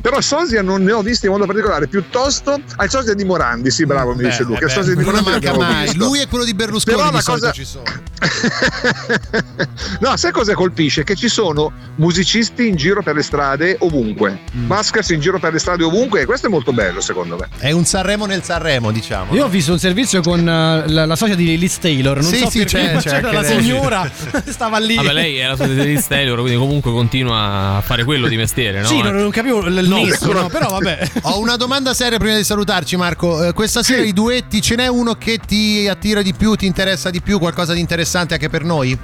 [0.00, 3.84] Però sosia non ne ho visti in modo particolare, piuttosto al sosia di Morandi, sì
[3.86, 5.82] bravo mi Beh, dice Luca, eh beh, sosia di Morandi manca mai.
[5.84, 5.98] visto.
[6.04, 7.84] Lui e quello di Berlusconi Però la cosa- ci sono.
[10.00, 11.04] No, sai cosa colpisce?
[11.04, 14.66] Che ci sono musicisti in giro per le strade ovunque, Mm.
[14.66, 17.48] maskers in giro per le strade ovunque e questo è molto bello secondo me.
[17.58, 19.34] È un Sanremo nel Sanremo, diciamo.
[19.34, 22.20] Io ho visto un servizio con eh, la, la socia di Liz Taylor.
[22.22, 23.62] Non Sì, so sì, perché, c'è- ma c'è c'era la lei.
[23.62, 24.10] signora,
[24.48, 24.94] stava lì.
[24.96, 28.80] Vabbè, lei è la sua di Taylor, quindi comunque continua a fare quello di mestiere,
[28.80, 28.86] no?
[28.86, 31.10] Sì, non, non capivo il No, nesso, no, però vabbè.
[31.22, 33.44] Ho una domanda seria prima di salutarci, Marco.
[33.44, 37.10] Eh, questa sera i duetti ce n'è uno che ti attira di più, ti interessa
[37.10, 38.98] di più, qualcosa di interessante anche per noi?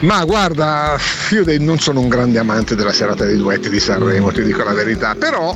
[0.00, 0.98] Ma guarda,
[1.30, 4.72] io non sono un grande amante della serata dei duetti di Sanremo, ti dico la
[4.72, 5.54] verità, però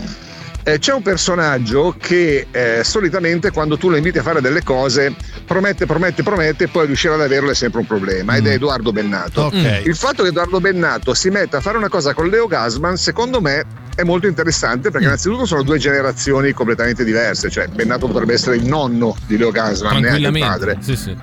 [0.64, 5.14] eh, c'è un personaggio che eh, solitamente quando tu lo inviti a fare delle cose
[5.46, 8.90] promette, promette, promette e poi riuscire ad averlo è sempre un problema ed è Edoardo
[8.90, 9.42] Bennato.
[9.42, 9.82] Ok.
[9.84, 13.40] Il fatto che Edoardo Bennato si metta a fare una cosa con Leo Gasman secondo
[13.42, 18.56] me è molto interessante perché innanzitutto sono due generazioni completamente diverse, cioè Bennato potrebbe essere
[18.56, 21.16] il nonno di Leo Gasman, neanche il padre Sì, sì.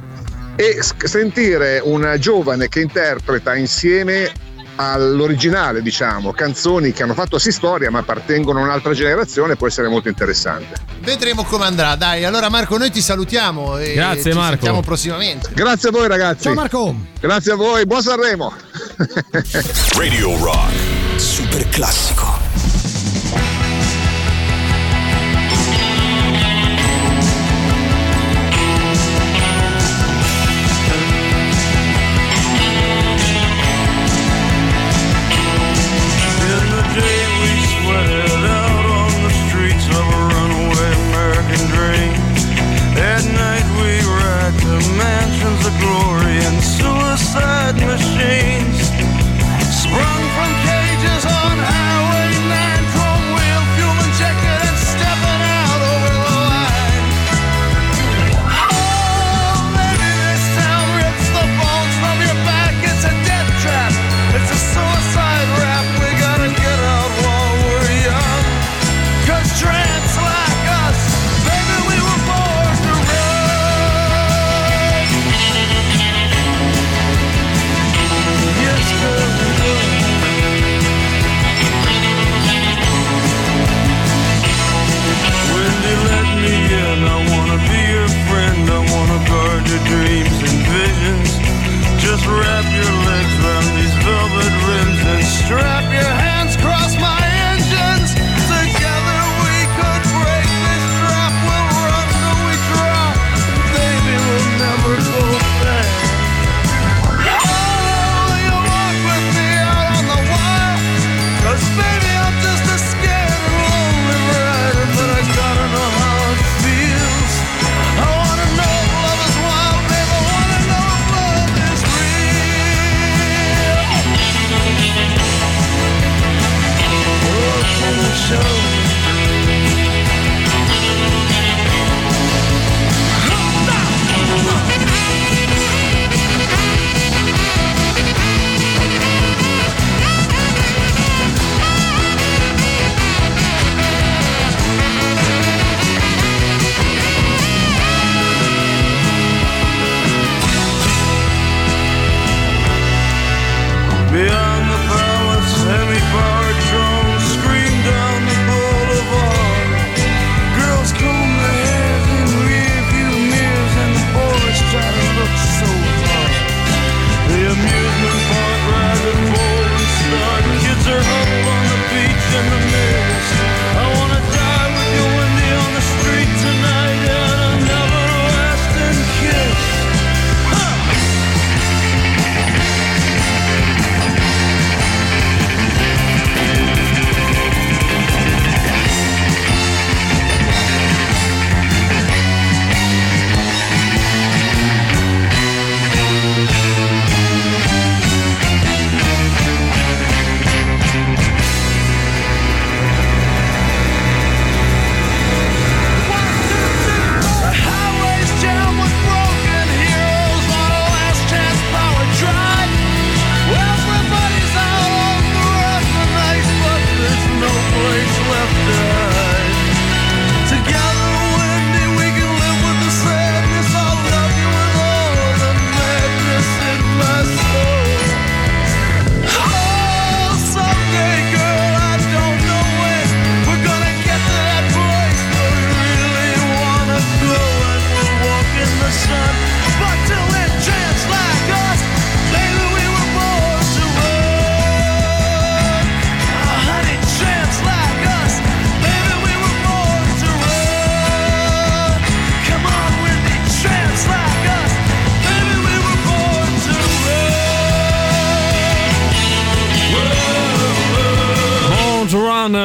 [0.55, 4.31] e sentire una giovane che interpreta insieme
[4.75, 9.87] all'originale, diciamo, canzoni che hanno fatto sì storia ma appartengono a un'altra generazione può essere
[9.87, 10.75] molto interessante.
[10.99, 11.95] Vedremo come andrà.
[11.95, 14.51] Dai, allora Marco, noi ti salutiamo e Grazie, ci Marco.
[14.51, 15.49] sentiamo prossimamente.
[15.53, 16.43] Grazie a voi ragazzi.
[16.43, 16.95] Ciao, Marco.
[17.19, 18.53] Grazie a voi, buon Sanremo.
[19.97, 20.71] Radio Rock.
[21.15, 22.50] Super classico.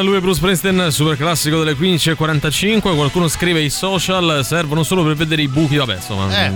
[0.03, 2.81] Lui è Bruce Springsteen, super classico delle 15.45.
[2.81, 6.45] Qualcuno scrive i social servono solo per vedere i buchi, vabbè, insomma.
[6.47, 6.53] Eh.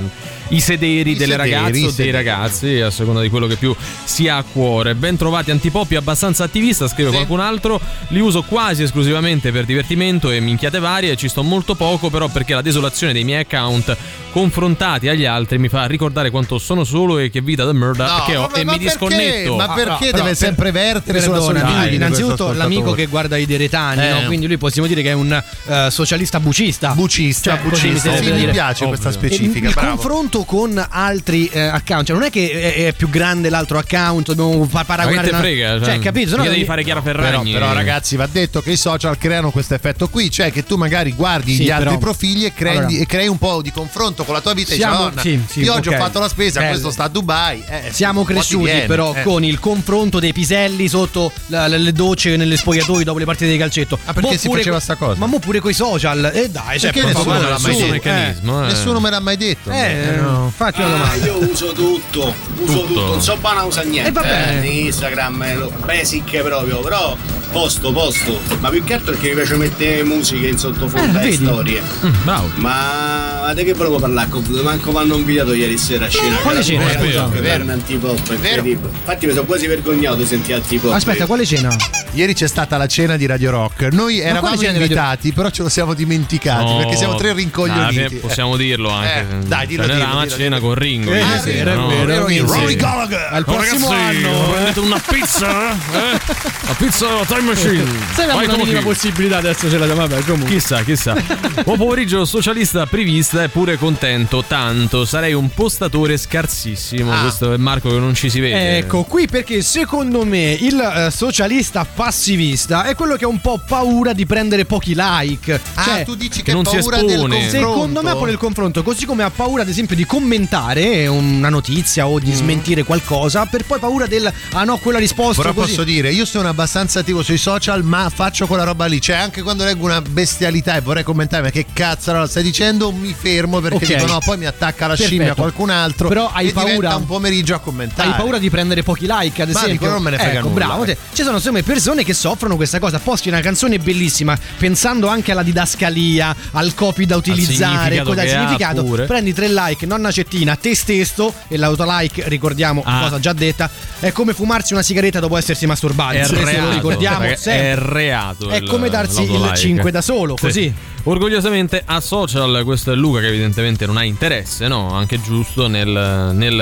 [0.52, 3.74] I sederi I delle sederi, ragazze o dei ragazzi, a seconda di quello che più
[4.04, 4.94] si ha a cuore.
[4.96, 7.80] Ben trovati antipoppi abbastanza attivista, scrive qualcun altro.
[8.08, 11.14] Li uso quasi esclusivamente per divertimento e minchiate varie.
[11.16, 13.96] Ci sto molto poco, però, perché la desolazione dei miei account
[14.32, 18.24] confrontati agli altri mi fa ricordare quanto sono solo e che vita da merda No,
[18.24, 18.78] che ho ma- e mi perché?
[18.84, 19.56] disconnetto.
[19.56, 21.94] Ma Ah, perché no, deve però per- sempre vertere sulla Perdona, solitudine?
[21.94, 24.10] innanzitutto l'amico che guarda i deretani, Eh.
[24.10, 24.20] no?
[24.26, 25.32] quindi lui possiamo dire che è un
[25.66, 26.92] eh, socialista bucista.
[26.94, 28.10] Bucista, Cioè, bucista.
[28.10, 29.96] mi Sì, mi piace questa E specifica, Il bravo.
[29.96, 34.32] confronto con altri eh, account, cioè non è che è, è più grande l'altro account,
[34.32, 35.22] dobbiamo pa- paragonare.
[35.26, 36.36] te una- frega, cioè, cioè, capito?
[36.36, 37.52] No devi fare Chiara Però, Ferragni.
[37.52, 41.12] però, ragazzi va detto che i social creano questo effetto qui cioè che tu magari
[41.12, 44.24] guardi Sì, gli altri però- profili e crei, Allora- e crei un po' di confronto
[44.24, 45.94] con la tua vita e dici Siamo- "Madonna, sì, sì, io oggi ok.
[45.94, 48.86] ho fatto la spesa Eh, questo sta a Dubai eh, Siamo po' ti cresciuti viene,
[48.86, 49.22] però eh.
[49.22, 53.50] con il confronto dei piselli sotto la- le, le docce nelle spogliatoi dopo le partite
[53.50, 53.98] di calcetto.
[54.04, 55.18] Ah, perché Mo si pure faceva co- sta cosa?
[55.18, 56.30] Ma mo pure coi social.
[56.34, 58.66] E dai, cioè, perché per nessuno favore, me l'ha mai detto meccanismo, eh.
[58.66, 60.29] nessuno me l'ha mai detto Eh, no.
[60.54, 61.24] Fatti una Ah, domanda.
[61.26, 62.86] io uso tutto, uso Tutto.
[62.86, 64.08] tutto, non so bana usa niente.
[64.08, 64.62] E va bene.
[64.64, 67.16] eh, Instagram è basic proprio, però
[67.52, 68.38] posto, posto.
[68.60, 71.44] Ma più che altro perché mi piace mettere musiche in sottofondo Eh, e vedi?
[71.44, 71.82] storie.
[72.04, 72.50] Mm, bravo.
[72.56, 74.28] Ma di che volevo parlare?
[74.62, 76.36] Manco mi hanno invitato ieri sera a cena.
[76.36, 77.24] Quale cena, tutto scusa?
[77.24, 77.62] per Vero.
[77.64, 78.88] un antipop, incredibile.
[78.92, 80.92] Infatti mi sono quasi vergognato di sentire antipop.
[80.92, 81.74] Aspetta, quale cena?
[82.12, 85.62] ieri c'è stata la cena di Radio Rock noi eravamo di Radio invitati però ce
[85.62, 89.20] lo siamo dimenticati No, perché siamo tre rincoglioniti possiamo dirlo anche.
[89.20, 91.12] Eh, dai, dillo, Cioè, dillo, dillo, cena con Ringo.
[91.12, 91.88] Eh, sì, era no?
[91.88, 92.18] vero.
[92.26, 92.76] Rory Sì.
[92.76, 94.30] Gallagher Al prossimo Ragazzi, anno.
[94.30, 94.50] eh.
[94.52, 95.70] prendete una pizza?
[95.72, 96.20] Eh?
[96.70, 97.82] La pizza della time machine.
[97.82, 100.50] Una come minima possibilità adesso ce la diamo, vabbè, comunque.
[100.50, 101.14] Chissà, chissà.
[101.64, 105.04] Buon pomeriggio socialista prevista e pure contento tanto.
[105.04, 107.12] Sarei un postatore scarsissimo.
[107.12, 107.20] Ah.
[107.22, 108.78] Questo è Marco che non ci si vede.
[108.78, 113.60] Ecco, qui perché secondo me il eh, socialista passivista è quello che ha un po'
[113.66, 115.60] paura di prendere pochi like.
[115.74, 117.34] ah Cioè, tu dici che che non hai si paura del espone.
[117.36, 121.06] confronto Secondo me ha paura del confronto, così come ha paura ad esempio di commentare
[121.06, 122.22] una notizia o Mm.
[122.22, 125.68] di smentire qualcosa, per poi paura del ah no, quella risposta Però così.
[125.68, 129.00] posso dire, io sono abbastanza attivo sui social, ma faccio quella roba lì.
[129.00, 132.90] Cioè, anche quando leggo una bestialità e vorrei commentare, ma che cazzo la stai dicendo?
[132.90, 133.94] Mi fermo perché Ok.
[133.94, 135.08] dico no, poi mi attacca la Perfetto.
[135.10, 136.08] scimmia qualcun altro.
[136.08, 138.08] Però hai paura- un pomeriggio a commentare.
[138.10, 139.78] Hai paura di prendere pochi like, ad Ma esempio?
[139.78, 140.82] quello non me ne frega ecco, nulla, bravo.
[140.82, 140.86] eh.
[140.86, 142.98] te- Ci sono me persone che soffrono questa cosa.
[142.98, 148.26] Posti una canzone bellissima, pensando anche alla didascalia, al copy da utilizzare, significato cosa- al
[148.26, 149.04] che ha significato.
[149.06, 153.00] Prendi tre like, nonna cettina, te stesso e l'autolike, ricordiamo, Ah.
[153.02, 153.70] cosa già detta,
[154.00, 156.16] è come fumarsi una sigaretta dopo essersi masturbati.
[156.16, 157.24] È reato, lo ricordiamo.
[157.24, 158.48] È reato.
[158.48, 159.56] È il- come darsi il l'autolike.
[159.58, 160.42] 5 da solo, Sì.
[160.42, 160.74] così.
[161.04, 164.92] Orgogliosamente a social, questo è Luca che evidentemente non ha interesse, no?
[164.92, 166.60] Anche giusto nel, nel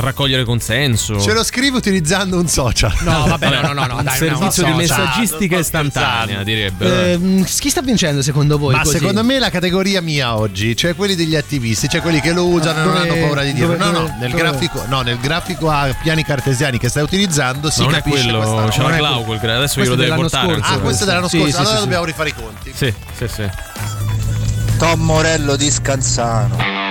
[0.00, 1.20] raccogliere consenso.
[1.20, 2.92] Ce lo scrivi utilizzando un social.
[3.00, 6.92] No, vabbè, no, no, no, no, un dai, servizio no, di messaggistica istantanea, direbbero.
[6.92, 8.74] Ehm, chi sta vincendo secondo voi?
[8.74, 8.98] Ma così?
[8.98, 12.80] secondo me la categoria mia oggi, cioè quelli degli attivisti, cioè quelli che lo usano
[12.80, 13.76] e non hanno paura di dirlo.
[13.76, 17.86] No, no, nel grafico, no, nel grafico a piani cartesiani che stai utilizzando si Ma
[17.86, 20.46] non è capisce questa quello, è Clau quel adesso questo glielo deve portare.
[20.52, 20.72] scorso.
[20.72, 22.72] Ah, questo è dell'anno Sì, scorso, sì, allora sì, dobbiamo rifare i conti.
[22.74, 23.50] Sì, sì, sì.
[24.76, 26.87] Tom Morello di Scanzano.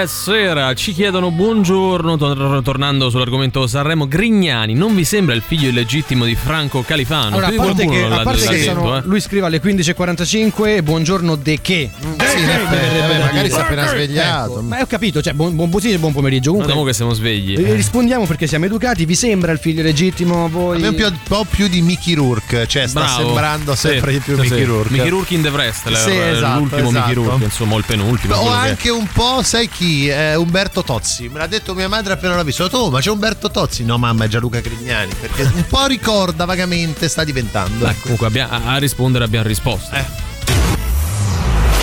[0.00, 5.42] Canal Death Sera ci chiedono buongiorno, tor- tornando sull'argomento Sanremo, Grignani non vi sembra il
[5.46, 7.36] figlio illegittimo di Franco Califano?
[7.36, 9.02] Allora, a parte che, l'ha- a parte che detto, sono- eh.
[9.04, 13.86] lui scrive alle 15.45 buongiorno de che sì, verrebbe vabbè, da magari si è appena
[13.88, 14.52] svegliato.
[14.52, 17.12] Ecco, ma ho capito cioè buon, buon pomeriggio e buon pomeriggio comunque Vediamo che siamo
[17.12, 17.58] svegli.
[17.62, 21.18] eh, rispondiamo perché siamo educati vi sembra il figlio legittimo a voi Abbiamo più, un
[21.28, 23.22] po' più di Mickey Rourke, cioè sta Bravo.
[23.24, 24.64] sembrando Sì, sempre di più sì, Mickey sì.
[24.64, 24.92] Rourke.
[24.92, 27.06] Mickey Rourke in The Wrestler, Sì, esatto, l'ultimo esatto.
[27.08, 28.34] Mickey Rourke, insomma, o il penultimo.
[28.36, 29.88] O che- anche un po', sai chi?
[30.08, 31.28] Eh, Umberto Tozzi.
[31.28, 32.68] Me l'ha detto mia madre appena l'ho visto.
[32.70, 33.84] Oh, ma c'è Umberto Tozzi?
[33.84, 35.12] No, mamma, è Gianluca Grignani.
[35.20, 37.84] Perché un po' ricorda vagamente, sta diventando.
[37.84, 39.94] Dai, comunque abbia- a, a rispondere abbiamo risposto.
[39.94, 40.04] Eh.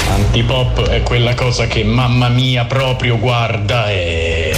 [0.09, 4.55] Antipop è quella cosa che mamma mia proprio guarda e...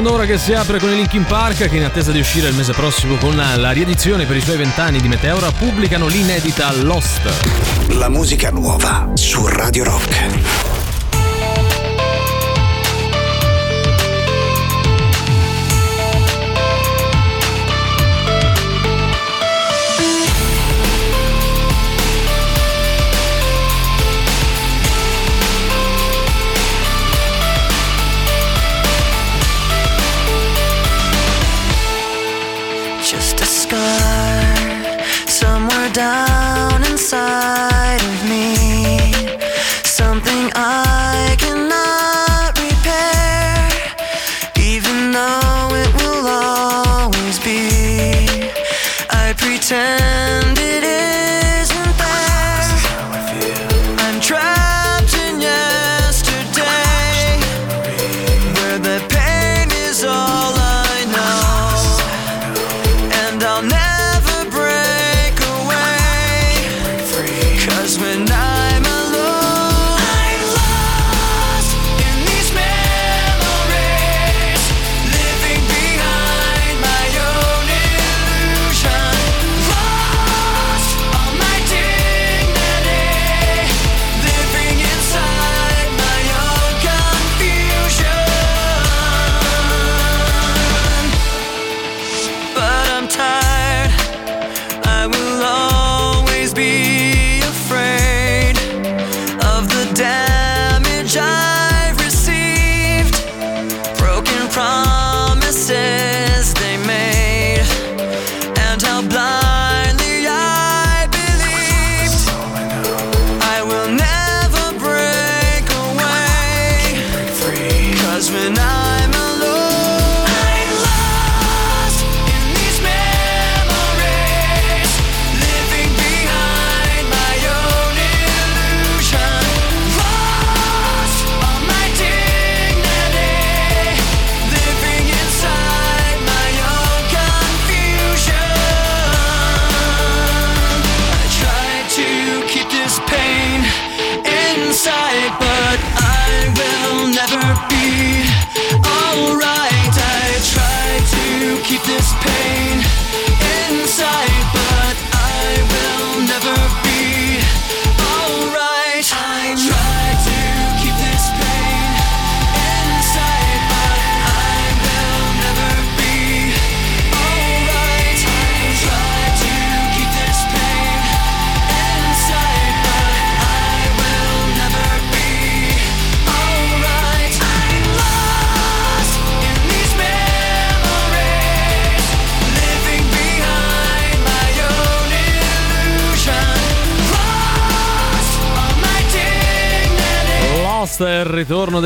[0.00, 2.54] Seconda ora che si apre con i Linkin Park che in attesa di uscire il
[2.54, 7.30] mese prossimo con la riedizione per i suoi vent'anni di Meteora pubblicano l'inedita Lost.
[7.98, 10.79] La musica nuova su Radio Rock.
[35.92, 39.12] Down inside of me.
[39.82, 43.68] Something I cannot repair,
[44.58, 48.50] even though it will always be.
[49.10, 50.49] I pretend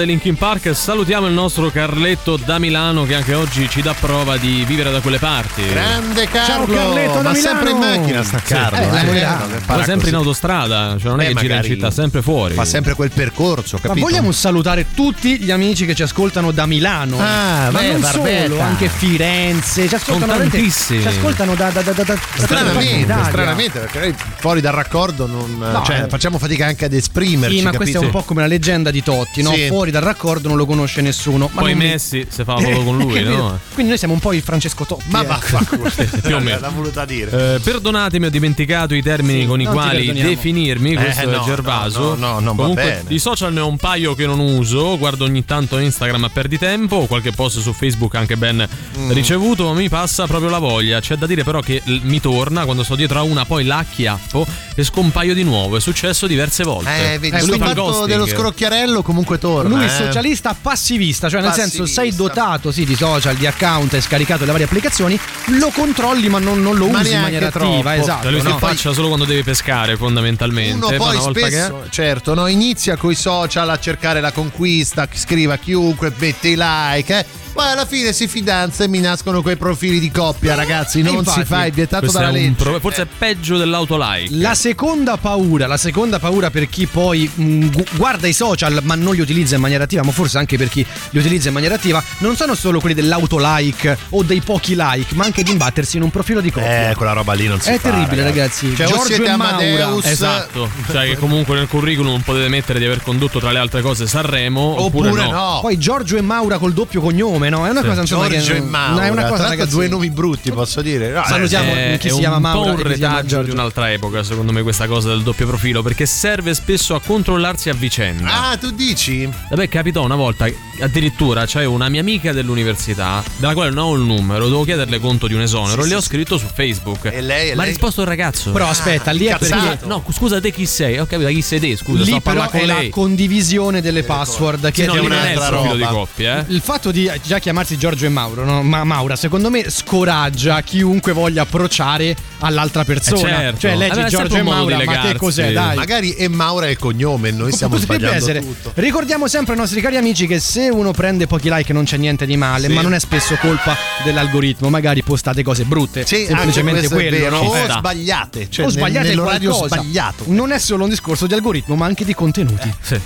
[0.05, 0.75] dei Linkin Park.
[0.75, 5.01] Salutiamo il nostro Carletto da Milano che anche oggi ci dà prova di vivere da
[5.01, 5.67] quelle parti.
[5.67, 7.99] Grande Carlo, Ciao, Carletto da ma sempre in Milano.
[8.01, 8.53] macchina sta Sì.
[8.55, 8.79] Carlo.
[8.79, 11.63] Eh, eh, non è Ma sempre in autostrada, cioè non è Beh, che gira in
[11.63, 12.55] città, sempre fuori.
[12.55, 14.07] Fa sempre quel percorso, Ma capito?
[14.07, 17.17] vogliamo salutare tutti gli amici che ci ascoltano da Milano?
[17.19, 18.49] Ah, ma beh, non Barbetta.
[18.49, 19.89] solo, anche Firenze.
[19.89, 21.01] Ci ascoltano Sono veramente- tantissimi.
[21.03, 25.83] Ci ascoltano da, da, da, da, Stranamente, stranamente, perché noi fuori dal raccordo non, No,
[25.85, 26.09] cioè, eh.
[26.09, 27.59] facciamo fatica anche ad esprimerci.
[27.59, 29.53] Sì, ma questa è un po' come la leggenda di Totti, no?
[29.53, 29.67] Sì.
[29.69, 31.49] Fuori dal raccordo non lo conosce nessuno.
[31.53, 33.59] Ma Poi non mi- Messi se fa proprio con lui, no?
[33.73, 35.05] Quindi noi siamo un po' il Francesco Totti.
[35.09, 35.27] Ma eh.
[35.27, 35.91] vaffanculo,
[36.23, 36.59] più o meno.
[36.61, 37.55] l'ha voluta dire.
[37.55, 40.95] Eh, perdonatemi, ho dimenticato i termini Sì, con i quali definirmi.
[40.95, 42.01] Questo Eh, è no, Gervaso.
[42.01, 43.03] no, no, no, non va Comunque, bene.
[43.07, 44.99] di social ne ho un paio che non uso.
[44.99, 47.07] Guardo ogni tanto Instagram a perditempo.
[47.07, 48.67] Qualche post su Facebook anche ben
[48.99, 49.11] Mm.
[49.13, 49.65] ricevuto.
[49.67, 51.01] Ma mi passa proprio la voglia.
[51.01, 53.79] C'è da dire, però, che l- mi torna quando sto dietro a una, poi la
[53.79, 55.77] acchiappo e scompaio di nuovo.
[55.77, 57.15] È successo diverse volte.
[57.15, 58.07] Eh, vedi, Lui sto fa il fatto ghosting.
[58.09, 59.77] dello scrocchiarello comunque torna.
[59.77, 60.05] Lui è eh.
[60.07, 62.03] socialista passivista, cioè nel senso Passivista.
[62.03, 65.19] sei dotato sì, di social, di account, hai scaricato le varie applicazioni,
[65.59, 67.73] lo controlli ma non, non lo Ma usi in maniera troppo.
[67.73, 68.31] attiva, esatto.
[68.31, 68.55] Lui si no?
[68.55, 70.75] affaccia solo quando deve pescare, fondamentalmente.
[70.75, 71.91] Uno Ma poi una volta spesso, che.
[71.91, 77.27] certo, no, inizia coi social a cercare la conquista, scriva chiunque, mette i like, eh.
[77.55, 81.03] Poi alla fine si fidanza e mi nascono quei profili di coppia, ragazzi.
[81.03, 82.55] Non infatti, si fa, è vietato dalla è legge.
[82.65, 84.35] pro- forse è peggio dell'autolike.
[84.35, 88.97] La seconda paura, la seconda paura per chi poi mh, gu- guarda i social ma
[88.97, 91.77] non li utilizza in maniera attiva, ma forse anche per chi li utilizza in maniera
[91.77, 96.03] attiva, non sono solo quelli dell'autolike o dei pochi like, ma anche di imbattersi in
[96.03, 96.91] un profilo di coppia.
[96.91, 97.91] Eh, quella roba lì non si È fa.
[97.91, 98.75] terribile, ragazzi.
[98.75, 99.55] Cioè, o Giorgio siete e Maura.
[99.55, 103.81] Amadeus, Esatto, cioè che comunque nel curriculum potete mettere di aver condotto tra le altre
[103.81, 105.31] cose Sanremo oppure, Oppure no.
[105.31, 105.59] no.
[105.61, 107.67] Poi Giorgio e Maura col doppio cognome, no?
[107.67, 107.87] È una Sì.
[107.87, 109.05] cosa insomma Giorgio che e Maura.
[109.05, 109.71] È una cosa ragazzi.
[109.71, 111.11] due nomi brutti, posso dire.
[111.11, 113.51] No, Salutiamo È, chi è si chiama un Maura po' un si chiama retaggio di
[113.51, 117.75] un'altra epoca, secondo me, questa cosa del doppio profilo, perché serve spesso a controllarsi a
[117.75, 118.51] vicenda.
[118.51, 119.29] Ah, tu dici?
[119.51, 120.47] Vabbè, capitò una volta,
[120.81, 125.27] addirittura c'è una mia amica dell'università, della quale non ho il numero, devo chiederle conto
[125.27, 126.07] di un esonero, Sì, le sì, ho sì.
[126.07, 127.05] scritto su Facebook.
[127.07, 128.51] E lei- e Ma ha risposto il ragazzo.
[128.53, 130.99] Però aspetta, lì è perché no, scusa te chi sei?
[130.99, 132.85] Ho capito chi sei te, scusa, sto lì a però con è lei.
[132.89, 135.93] la condivisione delle password Sì, che no, che lì è è un'altra profilo di roba.
[135.95, 136.45] coppia, eh.
[136.49, 138.63] Il fatto di già chiamarsi Giorgio e Mauro, no?
[138.63, 143.29] Ma Maura, secondo me scoraggia chiunque voglia approcciare all'altra persona.
[143.29, 143.59] Eh, certo.
[143.61, 145.53] Cioè, leggi è Giorgio e Maura, ma che cos'è?
[145.53, 145.75] Dai.
[145.77, 148.41] Magari è Maura è il cognome, noi stiamo Potrebbe sbagliando essere.
[148.41, 148.73] tutto.
[148.75, 152.25] Ricordiamo sempre ai nostri cari amici che se uno prende pochi like non c'è niente
[152.27, 152.73] di male, Sì.
[152.73, 154.69] ma non è spesso colpa dell'algoritmo.
[154.69, 156.07] Magari postate cose brutte.
[156.07, 157.39] Sì, semplicemente quello.
[157.39, 157.79] O sta.
[157.79, 159.81] sbagliate, cioè o nel- sbagliate nell'orario qualcosa.
[159.81, 160.25] sbagliato.
[160.29, 162.73] Non è solo un discorso di algoritmo, ma anche di contenuti.
[162.81, 163.01] Sì.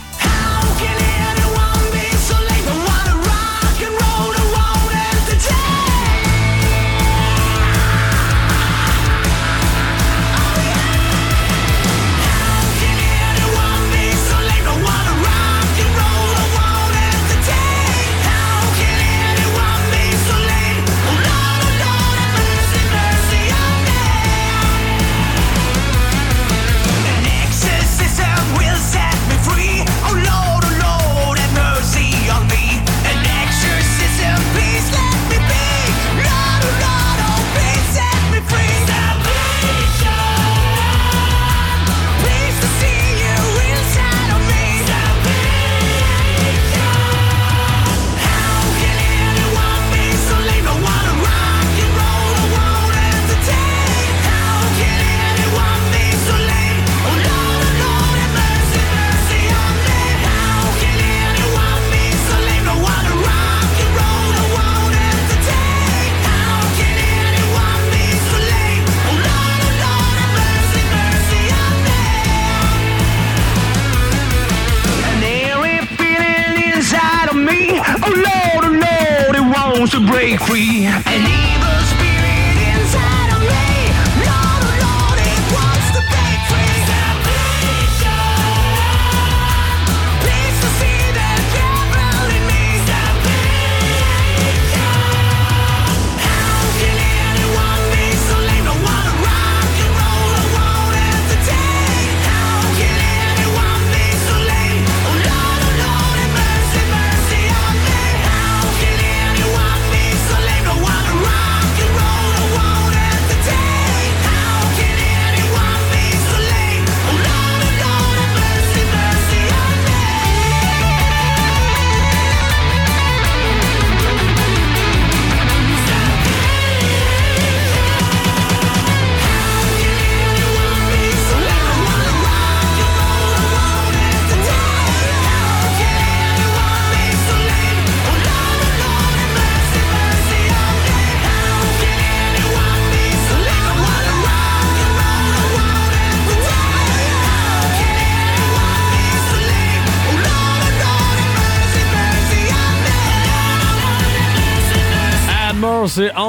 [80.18, 80.84] Free.
[80.84, 83.17] An evil spirit inside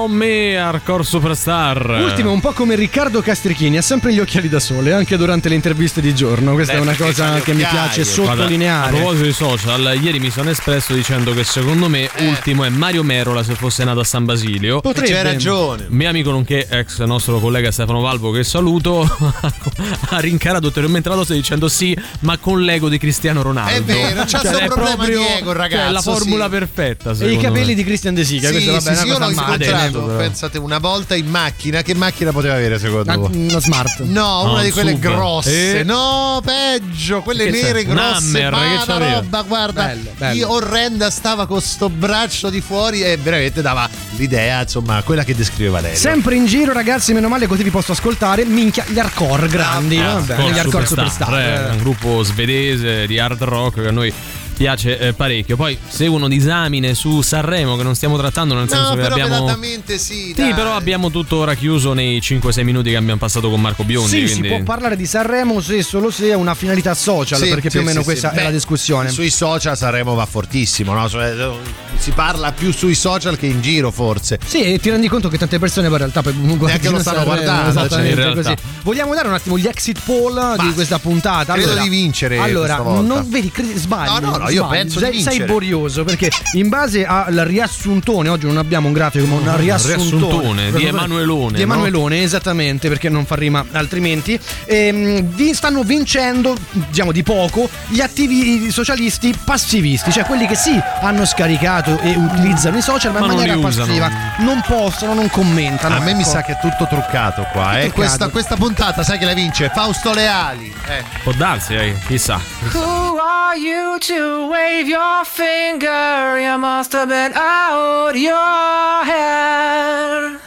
[0.10, 2.02] Me, Hardcore Superstar.
[2.04, 5.56] Ultimo, un po' come Riccardo Castrichini, ha sempre gli occhiali da sole, anche durante le
[5.56, 6.54] interviste di giorno.
[6.54, 8.88] Questa Beh, è una cosa che mi piace Guarda, sottolineare.
[8.88, 13.04] a proposito di social, ieri mi sono espresso dicendo che secondo me ultimo è Mario
[13.04, 14.82] Merola se fosse nato a San Basilio.
[14.82, 15.12] Potrebbe.
[15.12, 15.86] C'hai ragione.
[15.90, 19.02] Mio amico nonché ex nostro collega Stefano Valvo che saluto
[20.10, 23.76] ha rincarato ulteriormente la dose dicendo sì, ma con l'ego di Cristiano Ronaldo.
[23.76, 26.50] È vero, c'ha sto è problema proprio Diego, il ragazzo, cioè, la formula sì.
[26.50, 27.12] perfetta.
[27.20, 27.76] E i capelli me.
[27.76, 29.68] di Christian De Sica, Sì, questa vabbè, sì, è sì, una io cosa immagine.
[30.00, 31.82] Incontrato, pensate, una volta in macchina.
[31.82, 33.48] Che macchina poteva avere secondo Una, voi?
[33.50, 34.00] una smart.
[34.02, 35.00] No, No, una di quelle sub.
[35.00, 35.80] grosse.
[35.80, 35.84] Eh?
[35.84, 37.90] No, peggio, quelle Che nere c'è?
[37.90, 38.38] Grosse.
[38.44, 39.14] Hammer, ma che una c'aveva?
[39.20, 40.36] roba, guarda, Bello, bello.
[40.36, 43.88] io orrenda stava con sto braccio di fuori e veramente dava
[44.18, 45.98] l'idea, insomma, quella che descrive Valerio.
[45.98, 48.46] Sempre in giro, ragazzi, meno male così vi posso ascoltare.
[48.46, 49.98] Minchia, gli hardcore grandi.
[49.98, 51.68] Eh, va bene, Hardcore gli hardcore Superstar, superstar.
[51.68, 54.14] eh, un gruppo svedese di hard rock che a noi
[54.60, 55.56] piace eh, parecchio.
[55.56, 59.58] Poi seguono disamine su Sanremo che non stiamo trattando, nel senso No, che però abbiamo
[59.96, 59.98] sì.
[59.98, 60.54] Sì, dai.
[60.54, 64.10] però abbiamo tuttora chiuso nei 5-6 minuti che abbiamo passato con Marco Biondi.
[64.10, 64.50] Sì, quindi...
[64.50, 67.80] si può parlare di Sanremo se solo se è una finalità social, Sì, perché più
[67.80, 68.36] sì, o meno sì, questa sì.
[68.36, 69.10] è la Beh, discussione.
[69.10, 71.08] Sui social Sanremo va fortissimo, no?
[71.08, 71.52] Cioè,
[71.98, 74.40] si parla più sui social che in giro, forse.
[74.46, 77.26] Sì, e ti rendi conto che tante persone poi in realtà guardano lo stanno Sanremo,
[77.26, 78.56] guardando, cioè.
[78.84, 81.54] Vogliamo dare un attimo gli exit poll di questa puntata?
[81.54, 84.20] credo Allora, di vincere Allora, non vedi, credi- sbagli.
[84.20, 84.80] No, no, no, io sbagli.
[84.80, 85.52] penso di sei, sei vincere.
[85.52, 90.72] borioso perché in base al riassuntone, oggi non abbiamo un grafico, ma un riassuntone, riassuntone
[90.72, 94.40] di Emanuelone, Di Emanuelone, esattamente, perché non fa rima altrimenti.
[94.66, 100.80] Ehm, vi stanno vincendo, diciamo di poco, gli attivi socialisti passivisti, cioè quelli che sì
[101.02, 103.86] hanno scaricato e utilizzano i social, ma, Ma in maniera usano.
[103.86, 104.10] passiva.
[104.40, 105.96] Non possono, non commentano.
[105.96, 106.30] A me mi ecco.
[106.30, 107.78] sa che è tutto truccato qua.
[107.78, 107.82] Eh.
[107.84, 107.94] Truccato.
[107.96, 109.70] Questa, questa puntata, sai che la vince?
[109.74, 110.74] Fausto Leali.
[110.88, 111.04] Eh.
[111.24, 112.40] Può darsi, eh, chissà.
[112.74, 116.40] Who are you to wave your finger?
[116.40, 120.40] You must have been out your head.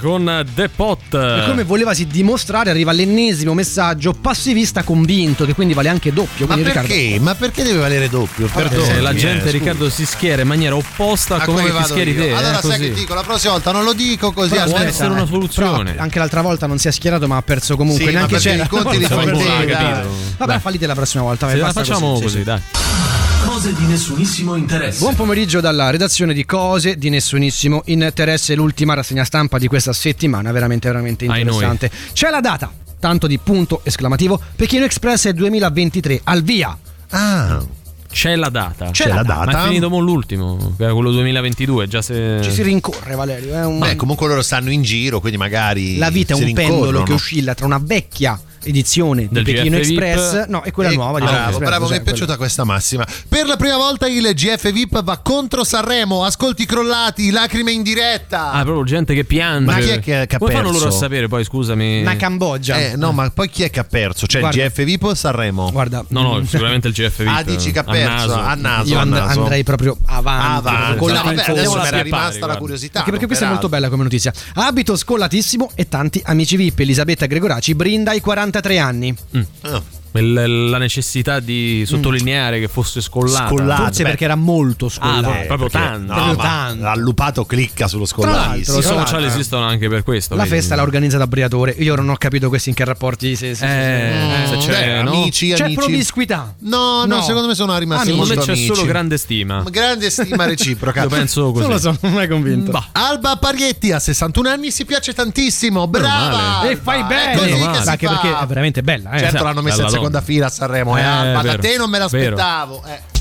[0.00, 1.14] Con The Pot.
[1.14, 6.46] E come volevasi dimostrare, arriva l'ennesimo messaggio passivista convinto, che quindi vale anche doppio.
[6.46, 6.80] Ma perché?
[6.80, 8.48] Riccardo, Ma perché deve valere doppio?
[8.52, 8.84] Perdono.
[8.84, 12.32] Se la gente, Riccardo, si schiera in maniera opposta a come, ti schieri te.
[12.32, 12.82] Allora eh, sai così.
[12.88, 15.90] che dico, la prossima volta non lo dico così Però Può essere una soluzione.
[15.92, 18.06] però anche l'altra volta non si è schierato, ma ha perso comunque.
[18.06, 18.64] Sì, neanche perché c'era.
[18.64, 20.06] i conti li Forse fai te.
[20.38, 21.46] Vabbè, fallite la prossima volta.
[21.46, 22.44] vai, Se la facciamo così, così, sì, sì.
[22.44, 23.29] dai.
[23.60, 25.00] Cose di nessunissimo interesse.
[25.00, 30.50] Buon pomeriggio dalla redazione di Cose di Nessunissimo Interesse, l'ultima rassegna stampa di questa settimana,
[30.50, 31.90] veramente veramente interessante.
[32.14, 36.74] C'è la data, tanto di punto esclamativo, Pechino Express è 2023, al via.
[37.10, 37.62] Ah,
[38.10, 38.92] C'è la data.
[38.92, 39.52] C'è la data.
[39.52, 41.86] Ma è finito mo l'ultimo, quello 2022.
[41.86, 42.40] Già se.
[42.42, 46.08] Ci si rincorre Valerio, è un- beh, comunque loro stanno in giro, quindi magari la
[46.08, 50.32] vita è un pendolo che oscilla tra una vecchia edizione del di Pechino GF Express,
[50.32, 50.48] VIP.
[50.48, 52.38] no, è quella e nuova Bravo, diciamo, Express, bravo, mi è esatto, piaciuta quella.
[52.38, 53.06] questa massima.
[53.28, 58.52] Per la prima volta il GF VIP va contro Sanremo, ascolti crollati, lacrime in diretta.
[58.52, 59.64] Ah, proprio gente che piange.
[59.64, 62.02] Ma chi è che, che ha Come fanno loro a sapere poi, scusami?
[62.02, 62.78] Ma Cambogia.
[62.78, 64.26] Eh, no, ma poi chi è che ha perso?
[64.26, 65.70] Cioè guarda, il GF VIP o Sanremo?
[65.70, 66.04] Guarda.
[66.08, 67.28] No, no, sicuramente il GF VIP.
[67.28, 68.96] Ah, dici che ha perso a naso.
[68.96, 70.68] A And- andrei proprio avanti.
[70.68, 70.98] avanti.
[70.98, 72.46] Con la, vabbè, adesso mi era rimasta guarda.
[72.46, 72.98] la curiosità.
[72.98, 74.32] Anche perché questa è molto bella come notizia.
[74.54, 76.80] Abito scollatissimo e tanti amici VIP.
[76.80, 79.14] Elisabetta Gregoraci brinda i 40 63 anni.
[79.32, 79.46] Mm.
[79.62, 79.82] Oh.
[80.12, 83.46] La necessità di sottolineare che fosse scollata.
[83.48, 83.82] Scollata.
[83.84, 84.08] Forse beh.
[84.08, 85.28] perché era molto scollato.
[85.30, 86.12] Ah, proprio perché- tanto.
[86.12, 86.82] No, Proprio tanto.
[86.84, 88.78] L'allupato clicca sullo scollatissimo.
[88.78, 89.06] I tra l'altro.
[89.06, 90.34] social esistono anche per questo.
[90.34, 91.74] La festa l'ha organizzata Briatore.
[91.78, 93.36] Io non ho capito questi in che rapporti.
[93.36, 95.10] Se, se- se- Eh, se c'è, Beh, no?
[95.12, 95.78] amici, C'è amici.
[95.78, 96.54] promiscuità.
[96.60, 97.22] No, no, No.
[97.22, 98.26] secondo me sono rimasti Amici.
[98.26, 98.74] Secondo me c'è amici.
[98.74, 99.62] solo grande stima.
[99.70, 101.02] grande stima reciproca.
[101.02, 101.60] Io penso così.
[101.62, 102.72] Non lo so, non mai convinto.
[102.72, 102.88] Bah.
[102.92, 105.86] Alba Parietti a 61 anni si piace tantissimo.
[105.86, 106.68] Brava!
[106.68, 107.64] E fai Alba, bene.
[107.64, 109.10] Anche perché è veramente bella.
[109.10, 109.18] Eh.
[109.20, 111.42] Certo Esatto, l'hanno messa seconda fila a Sanremo, eh, Eh, Alba.
[111.42, 112.82] Da te non me l'aspettavo.
[112.86, 113.19] Eh.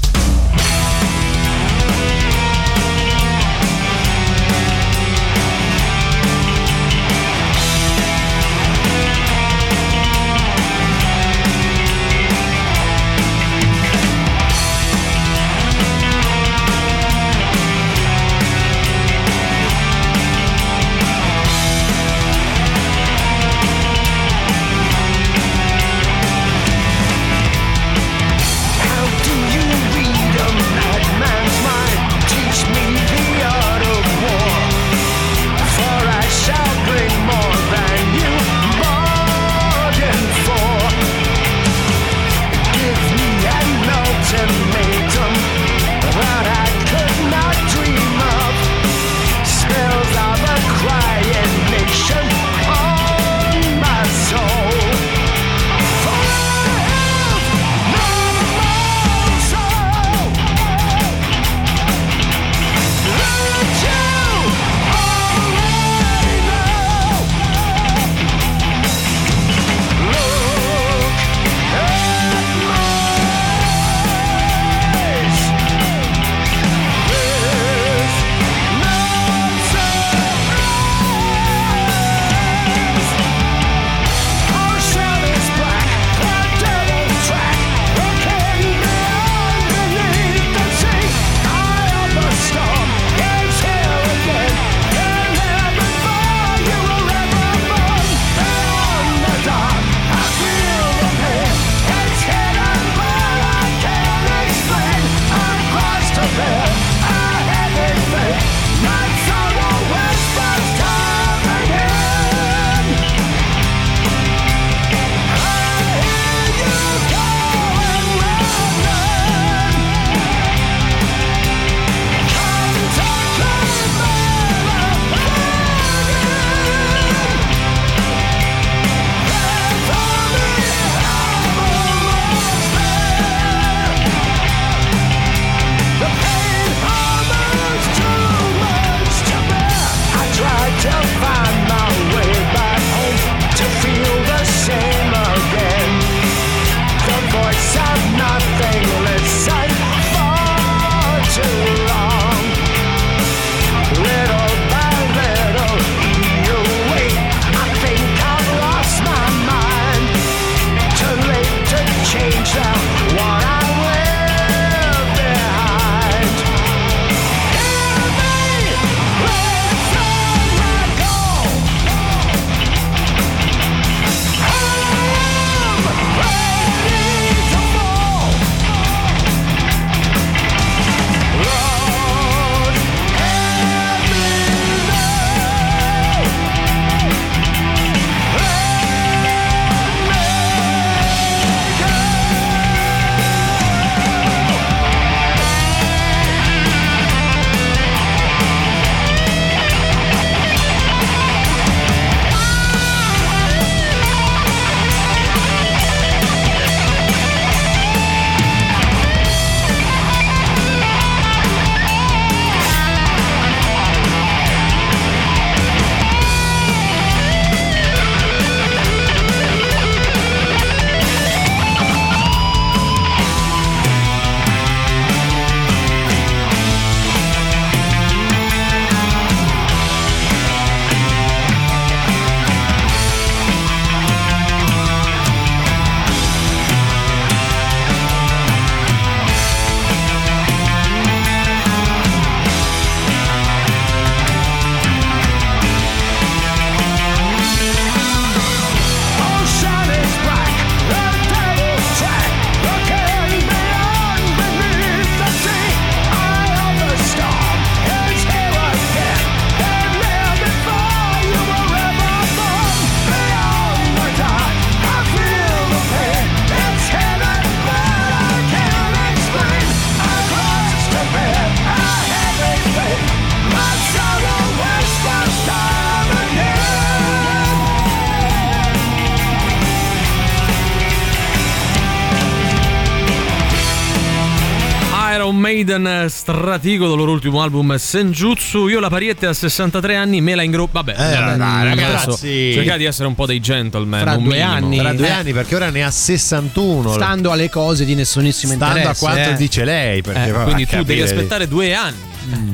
[286.30, 288.68] Maiden Stratigo del loro ultimo album Senjutsu.
[288.68, 290.68] Io la Pariette a 63 anni me la ingro.
[290.72, 292.54] Vabbè, Eh, vabbè, dai, adesso ragazzi.
[292.54, 294.08] cercate di essere un po' dei gentleman.
[294.08, 294.52] Un due minimo.
[294.52, 294.78] anni.
[294.78, 295.12] Tra due Eh.
[295.12, 296.92] anni, perché ora ne ha 61.
[296.94, 299.04] Stando alle cose di nessunissimo Stando a interesse.
[299.06, 299.36] quanto eh.
[299.36, 300.02] dice lei.
[300.02, 301.98] Perché Eh, va a quindi tu devi capire- aspettare due anni.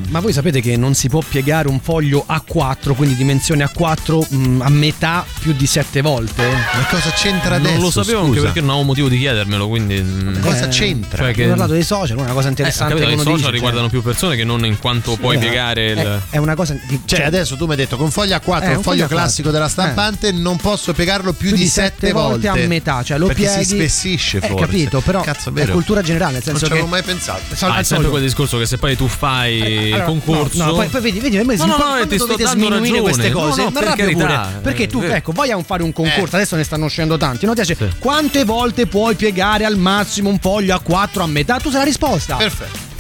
[0.10, 4.62] Ma voi sapete che non si può piegare un foglio A4, quindi dimensione A4, mh,
[4.62, 6.44] a metà più di sette volte?
[6.48, 7.82] Ma cosa c'entra non adesso?
[7.82, 8.44] lo sapevo anche scusa?
[8.46, 9.68] perché non avevo motivo di chiedermelo.
[9.68, 10.02] Quindi.
[10.02, 11.18] mm, Cosa Eh, c'entra?
[11.18, 13.52] Cioè che- Abbiamo parlato dei social, una cosa Eh, interessante capito, che i social dice,
[13.52, 15.98] riguardano più persone che non in quanto puoi eh, piegare il.
[15.98, 18.72] è, è una cosa di, Cioè, adesso tu mi hai detto con foglia A4, Eh,
[18.72, 19.52] il un foglio foglio classico A4.
[19.52, 23.44] della stampante, non posso piegarlo più, più di sette volte a metà, cioè lo perché
[23.44, 24.66] pieghi si spessisce Eh, forse.
[24.66, 27.42] capito, però Cazzo, è cultura generale, nel Non senso ci che avevo mai pensato.
[27.56, 30.58] Sol- Ah, è sempre quel discorso che se poi tu fai Allora, il concorso.
[30.58, 33.00] No, no, poi, poi vedi, vedi, vedi, No, no, no, quando ti dovete sminuire ragione.
[33.02, 34.60] queste No, cose, no, ma per carità, pure.
[34.62, 35.14] Perché eh, tu, vero.
[35.14, 36.38] ecco, vai a fare un concorso, Eh.
[36.38, 37.54] adesso ne stanno uscendo tanti, no?
[37.54, 41.58] Ti dice, quante volte puoi piegare al massimo un foglio a 4 a metà?
[41.60, 42.36] Tu sai la risposta.
[42.36, 42.94] Perfetto.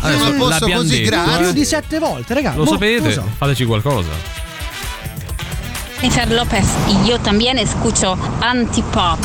[0.00, 1.34] Adesso un posto l'abbiamo così detto, grande.
[1.34, 1.42] eh.
[1.42, 2.56] Più di sette volte, ragazzi.
[2.56, 3.22] Lo sapete?
[3.36, 4.08] Fateci qualcosa.
[6.00, 9.18] Jennifer López y yo también escucho antipop.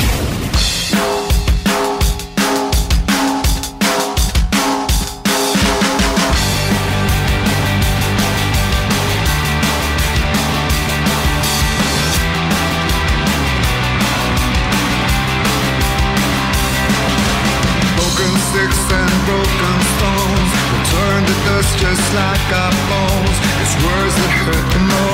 [22.34, 23.38] Like our bones.
[23.62, 25.13] It's words that hurt the most.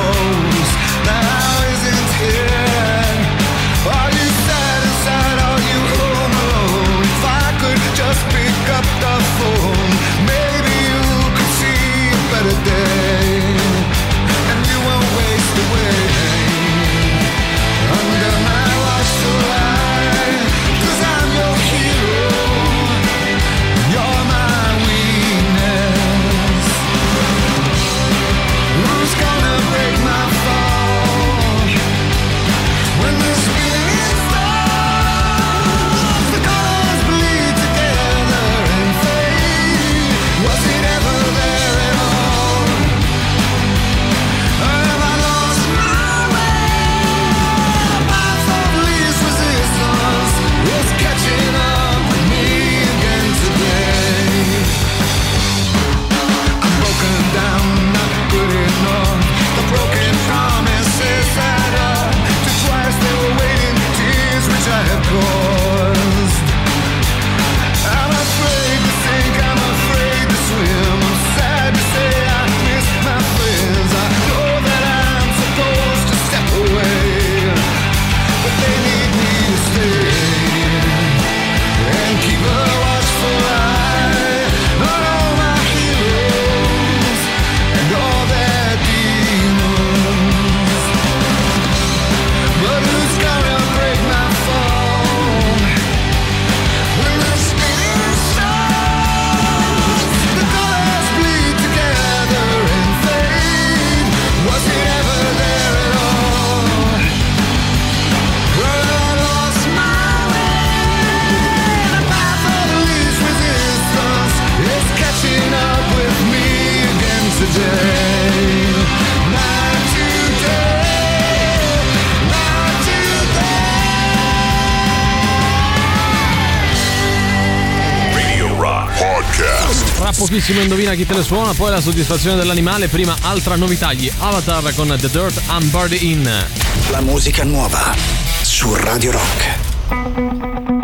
[130.31, 132.87] Pochissimo indovina chi te le suona, poi la soddisfazione dell'animale.
[132.87, 136.47] Prima altra novità, gli Avatar con The Dirt I'm Bird In.
[136.91, 137.97] La musica nuova
[138.41, 140.80] su Radio Rock.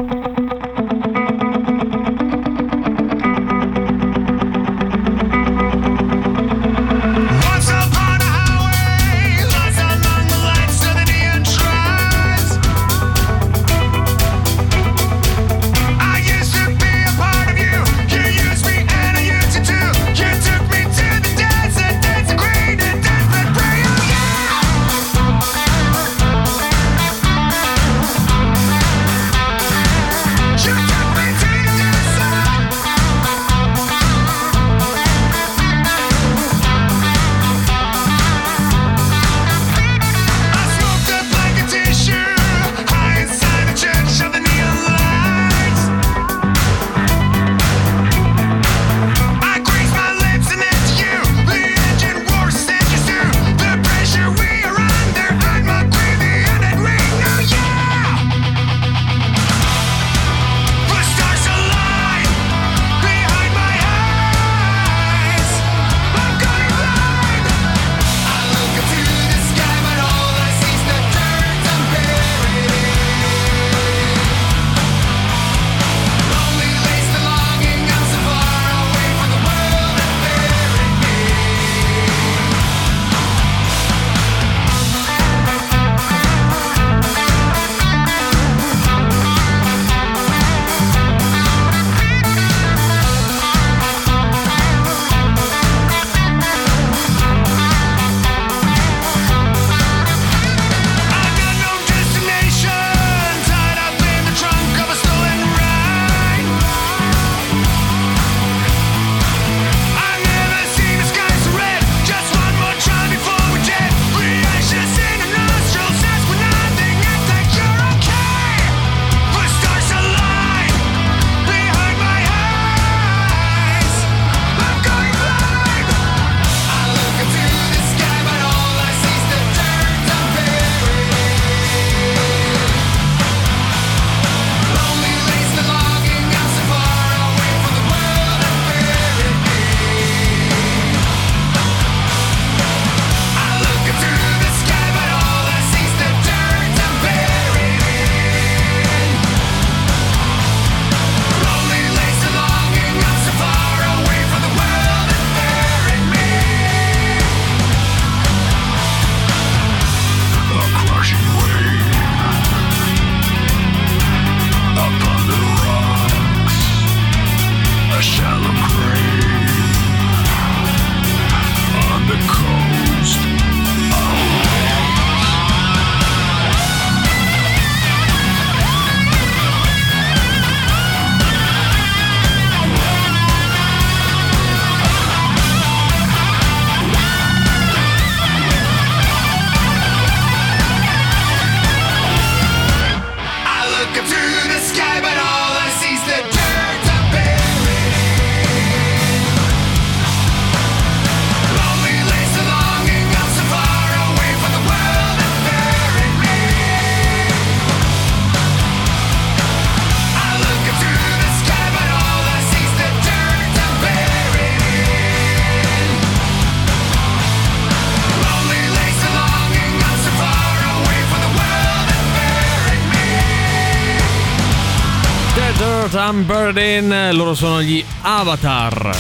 [226.07, 228.97] Tom Burden, loro sono gli Avatar.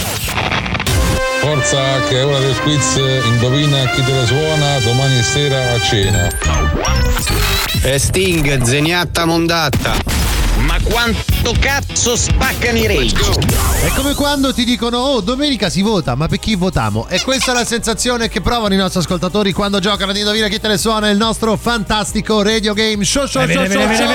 [1.40, 2.96] Forza che è ora del quiz,
[3.26, 6.28] indovina chi te la suona domani sera a cena.
[7.84, 9.94] E Sting, zeniatta mondatta.
[10.56, 13.38] Ma quanto cazzo spaccano i rage?
[13.84, 17.06] È come quando ti dicono oh domenica si vota, ma per chi votiamo?
[17.08, 20.58] E questa è la sensazione che provano i nostri ascoltatori quando giocano ad Indovina chi
[20.58, 24.06] te ne suona il nostro fantastico radio game show show Eh, show show.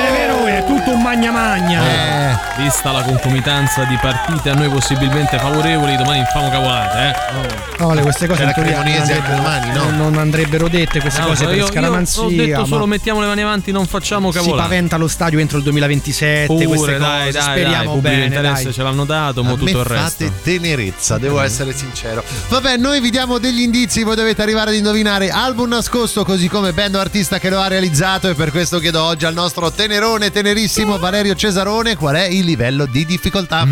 [0.92, 1.82] Tutto un magna magna.
[1.82, 2.38] Eh.
[2.58, 7.80] Vista la concomitanza di partite a noi possibilmente favorevoli, domani famo cavolate, eh.
[7.80, 9.90] No, le- queste cose in teoria non andrebbero, domani, no?
[9.90, 12.22] non- andrebbero dette queste No, cose io- per io scaramanzia.
[12.24, 14.62] Ho detto ma solo mettiamo le mani avanti, non facciamo si cavolate.
[14.68, 16.46] paventa lo stadio entro il 2027.
[16.48, 17.32] Pure, queste dai, cose.
[17.32, 18.26] dai, Speriamo dai, bene.
[18.26, 18.74] interesse dai.
[18.74, 20.24] ce l'hanno dato, mo A tutto il resto.
[20.26, 22.24] fate tenerezza, devo essere sincero.
[22.50, 26.74] Vabbè, noi vi diamo degli indizi, voi dovete arrivare ad indovinare album nascosto, così come
[26.74, 28.30] band o artista che lo ha realizzato.
[28.30, 32.86] E per questo chiedo oggi al nostro tenerone, tenerissimo Valerio Cesarone, qual è il livello
[32.86, 33.66] di difficoltà?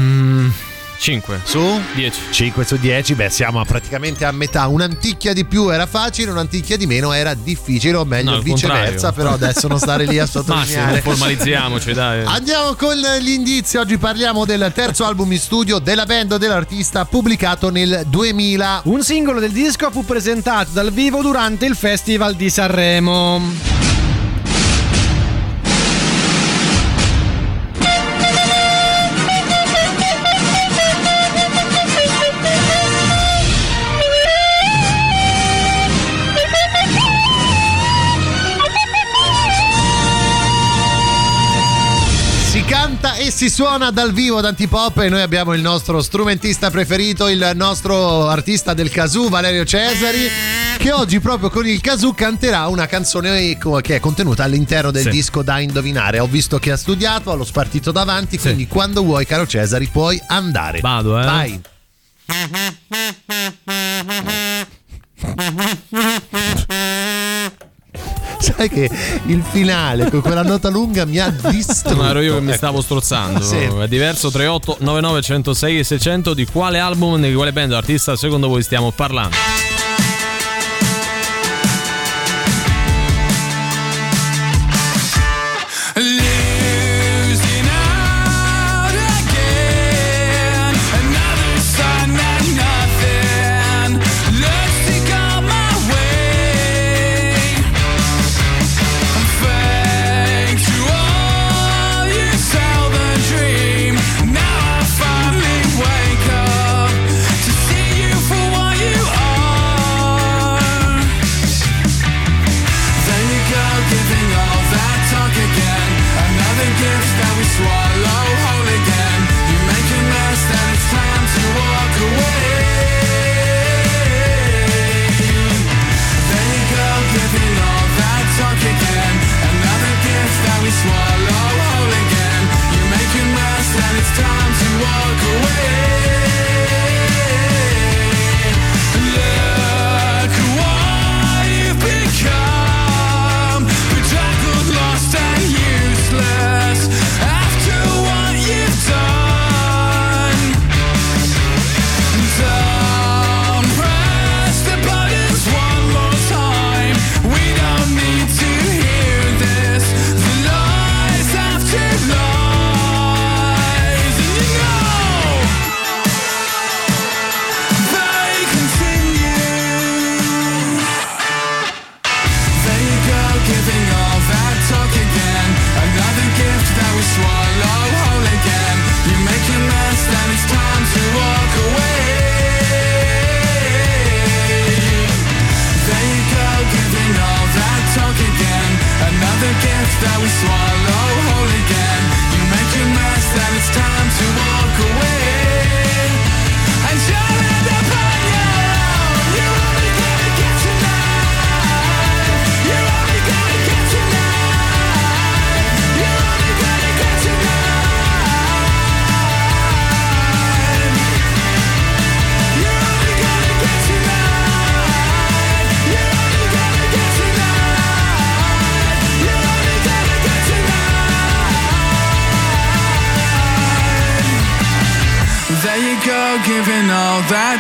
[1.02, 2.20] 5 su 10.
[2.30, 4.68] 5 su 10, beh, siamo praticamente a metà.
[4.68, 9.12] Un'anticchia di più era facile, un'anticchia di meno era difficile, o meglio No, al viceversa.
[9.12, 9.14] contrario.
[9.14, 11.02] Però adesso non stare lì a Massimo, sottolineare.
[11.02, 12.24] formalizziamoci, dai.
[12.26, 13.78] Andiamo con gli indizi.
[13.78, 18.82] Oggi parliamo del terzo album in studio della band dell'artista pubblicato nel 2000.
[18.86, 23.89] Un singolo del disco fu presentato dal vivo durante il Festival di Sanremo.
[43.32, 48.28] Si suona dal vivo ad Antipop e noi abbiamo il nostro strumentista preferito, il nostro
[48.28, 50.28] artista del kazoo Valerio Cesari,
[50.78, 55.10] che oggi proprio con il kazoo canterà una canzone che è contenuta all'interno del Sì.
[55.10, 56.20] disco da indovinare.
[56.20, 60.22] Ho visto che ha studiato, ha lo spartito davanti, quindi quando vuoi caro Cesari puoi
[60.28, 60.80] andare.
[60.80, 61.24] Vado, eh.
[61.24, 61.62] Vai.
[68.50, 68.90] Sai che
[69.26, 71.96] il finale con quella nota lunga mi ha distrutto.
[71.96, 73.42] No, ero io che mi stavo strozzando.
[73.42, 73.58] Sì.
[73.58, 78.48] È diverso 38 99 106 e 600 di quale album, di quale band artista secondo
[78.48, 79.36] voi stiamo parlando?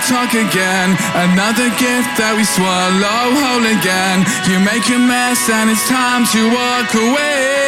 [0.10, 0.98] Talk again.
[1.14, 4.26] Another gift that we swallow whole again.
[4.50, 7.59] You make a mess and it's time to walk away.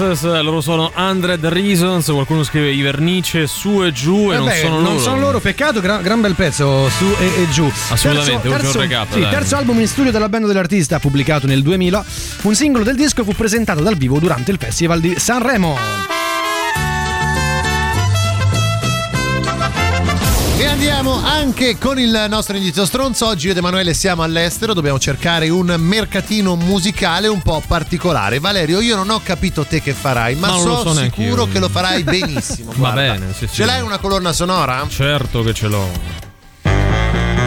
[0.00, 4.60] Glasses, loro sono 100 Reasons, qualcuno scrive i vernice su e giù e non Vabbè,
[4.60, 4.88] sono loro.
[4.88, 7.70] non sono loro, peccato, gran, gran bel pezzo su e, e giù.
[7.90, 12.04] Assolutamente, terzo, terzo, recap, sì, terzo album in studio della band dell'artista, pubblicato nel 2000.
[12.42, 16.19] Un singolo del disco fu presentato dal vivo durante il Festival di Sanremo.
[20.60, 23.26] E andiamo anche con il nostro indizio stronzo.
[23.26, 28.40] Oggi io ed Emanuele siamo all'estero, dobbiamo cercare un mercatino musicale un po' particolare.
[28.40, 31.70] Valerio, io non ho capito te che farai, ma non lo so sicuro che lo
[31.70, 32.72] farai benissimo.
[32.76, 33.00] Va guarda.
[33.00, 33.54] bene, sì, sì.
[33.54, 34.84] Ce l'hai una colonna sonora?
[34.86, 36.29] Certo che ce l'ho.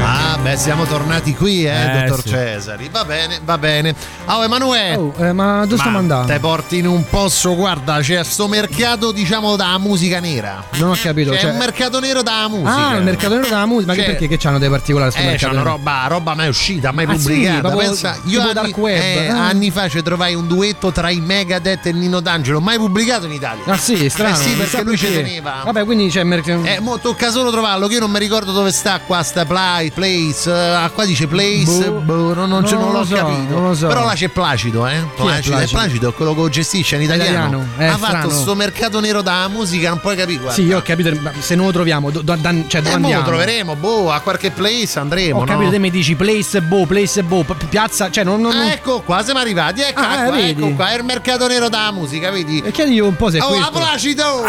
[0.06, 2.30] Ah, beh, siamo tornati qui, eh, Eh, dottor sì.
[2.30, 2.90] Cesari.
[2.92, 3.96] Va bene, va bene.
[4.26, 4.96] Oh, Emanuele.
[4.98, 6.28] Oh, eh, ma dove stiamo andando?
[6.28, 10.62] Te porti in un posto, guarda, c'è sto mercato, diciamo, da musica nera.
[10.74, 11.32] Non ho capito.
[11.32, 12.88] C'è cioè- un mercato nero da musica.
[12.90, 13.88] Ah, il mercato nero della musica.
[13.92, 16.48] Ma che Cioè- perché che c'hanno dei particolari sul Eh, mercato c'hanno roba, roba mai
[16.50, 17.60] uscita, mai Ah, sì, pubblicata.
[17.62, 19.02] proprio Pensa, tipo io anni, dark web.
[19.02, 19.48] eh, Ah.
[19.48, 23.26] anni fa ci trovai un duetto tra i Megadeth e il Nino D'Angelo, mai pubblicato
[23.26, 23.64] in Italia.
[23.68, 24.36] Ah sì, strano.
[24.36, 25.24] Eh sì, perché lui ci perché.
[25.24, 25.62] teneva.
[25.64, 26.64] Vabbè, quindi c'è il mercato.
[26.66, 29.92] Eh, mo tocca solo trovarlo, che io non mi ricordo dove sta qua sta play,
[30.04, 30.50] place.
[30.52, 32.00] eh, qua dice place, Boh.
[32.02, 33.54] boh, non, non, ce- Non non lo l'ho so, capito.
[33.54, 33.88] non lo so.
[33.88, 35.00] Però là c'è Placido, eh.
[35.16, 35.58] Placido, Placido?
[35.58, 37.32] è Placido, è quello che gestisce in italiano.
[37.32, 38.14] Italiano, è ha strano.
[38.30, 40.40] fatto sto mercato nero da musica, non puoi capire.
[40.40, 40.54] guarda.
[40.56, 41.12] Sì, io ho capito.
[41.22, 43.22] ma Se non lo troviamo, do- do- dan- cioè, dove Eh, andiamo?
[43.22, 45.40] lo troveremo, boh, a qualche place andremo.
[45.42, 45.70] Ho capito, no?
[45.72, 48.42] te mi dici place boh, place boh, pi- piazza, cioè non.
[48.42, 49.82] non- Ah, ecco qua, siamo arrivati.
[49.82, 50.62] Ecco Ah, qua, vedi?
[50.64, 52.62] ecco qua, è il mercato nero da musica, vedi?
[52.66, 53.68] E chiedi un po' se è Oh, questo.
[53.68, 54.42] a Placido!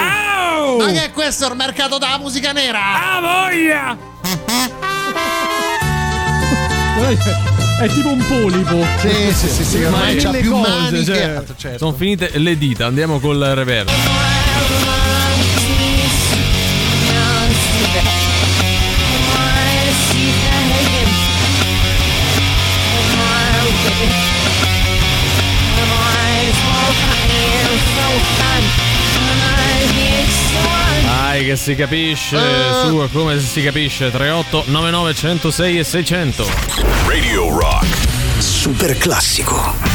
[0.79, 2.81] Ma che è questo il mercato da musica nera?
[2.81, 3.97] Ah, voglia!
[7.07, 8.83] È tipo un polipo.
[8.99, 11.79] Sì, sì, sì, sì, Ma ormai c'ha più cose, mani che cioè, altro, certo.
[11.79, 13.93] Sono finite le dita, andiamo col reverso.
[31.55, 32.87] Che si capisce, Eh.
[32.89, 36.47] su come si capisce 38 99 106 e 600.
[37.07, 37.87] Radio Rock.
[38.39, 39.94] Super classico.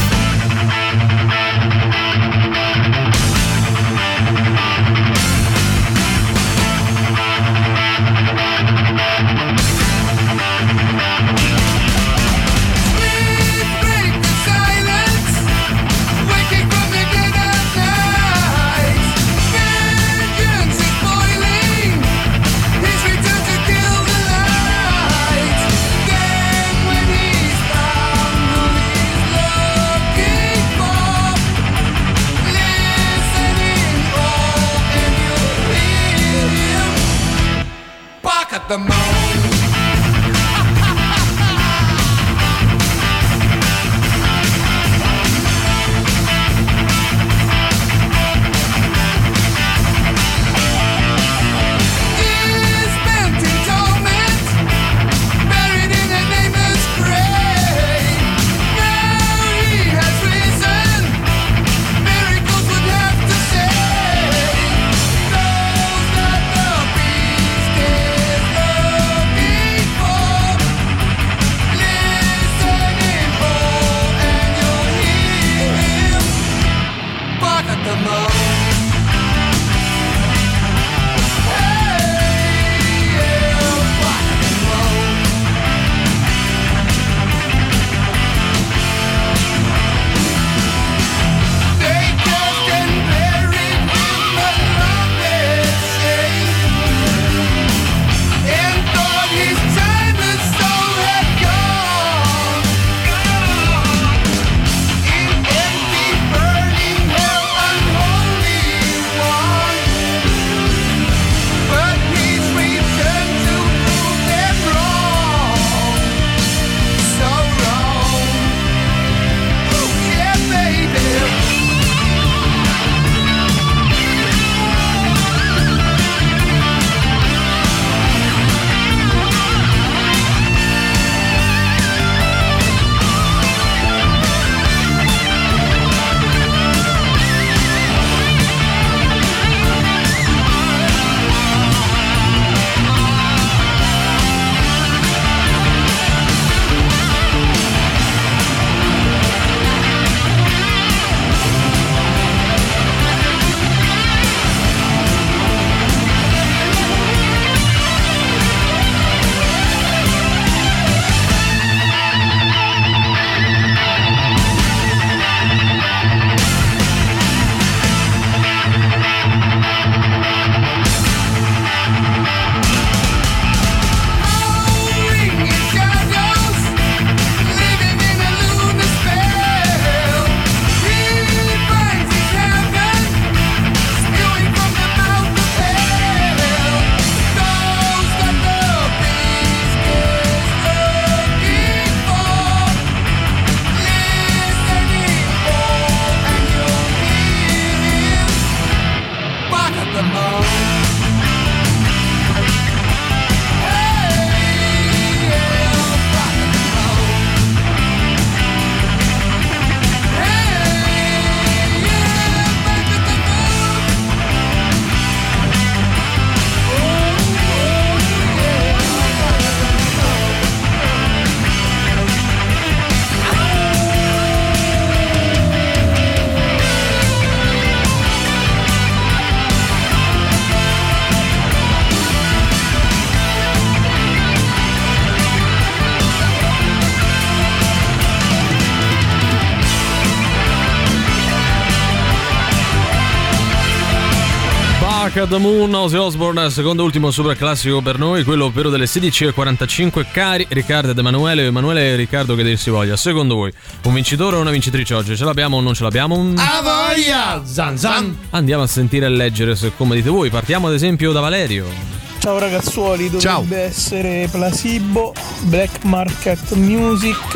[245.11, 250.05] Dark the Moon, Ozzy Osbourne, secondo ultimo super classico per noi, quello però delle 16.45.
[250.11, 253.51] Cari Riccardo ed Emanuele, Emanuele e Riccardo che dir si voglia, secondo voi
[253.85, 255.17] un vincitore o una vincitrice oggi?
[255.17, 256.33] Ce l'abbiamo o non ce l'abbiamo?
[256.35, 257.41] A voglia!
[257.43, 258.17] Zan zan!
[258.29, 260.29] Andiamo a sentire e leggere se come dite voi.
[260.29, 262.08] Partiamo ad esempio da Valerio.
[262.19, 263.45] Ciao ragazzuoli, dovrebbe Ciao.
[263.49, 265.13] essere Placebo,
[265.43, 267.33] Black Market Music,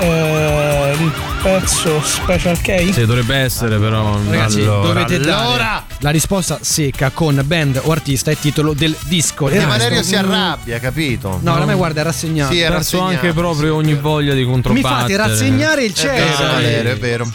[0.00, 2.92] eh, il pezzo Special K.
[2.92, 4.18] Sì, dovrebbe essere però.
[4.28, 9.48] Ragazzi, allora, dovete dare la risposta secca con band o artista e titolo del disco.
[9.48, 11.38] Resto- Valerio si arrabbia, capito?
[11.42, 12.52] No, oramai guarda, è rassegnato.
[12.52, 14.92] Sì, è perso rassegnato, anche proprio ogni voglia di Mi controbattere.
[15.00, 16.52] fate rassegnare il È vero, cielo.
[16.52, 17.32] Valerio, è vero.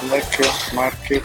[0.00, 0.38] Black
[0.72, 1.24] Market.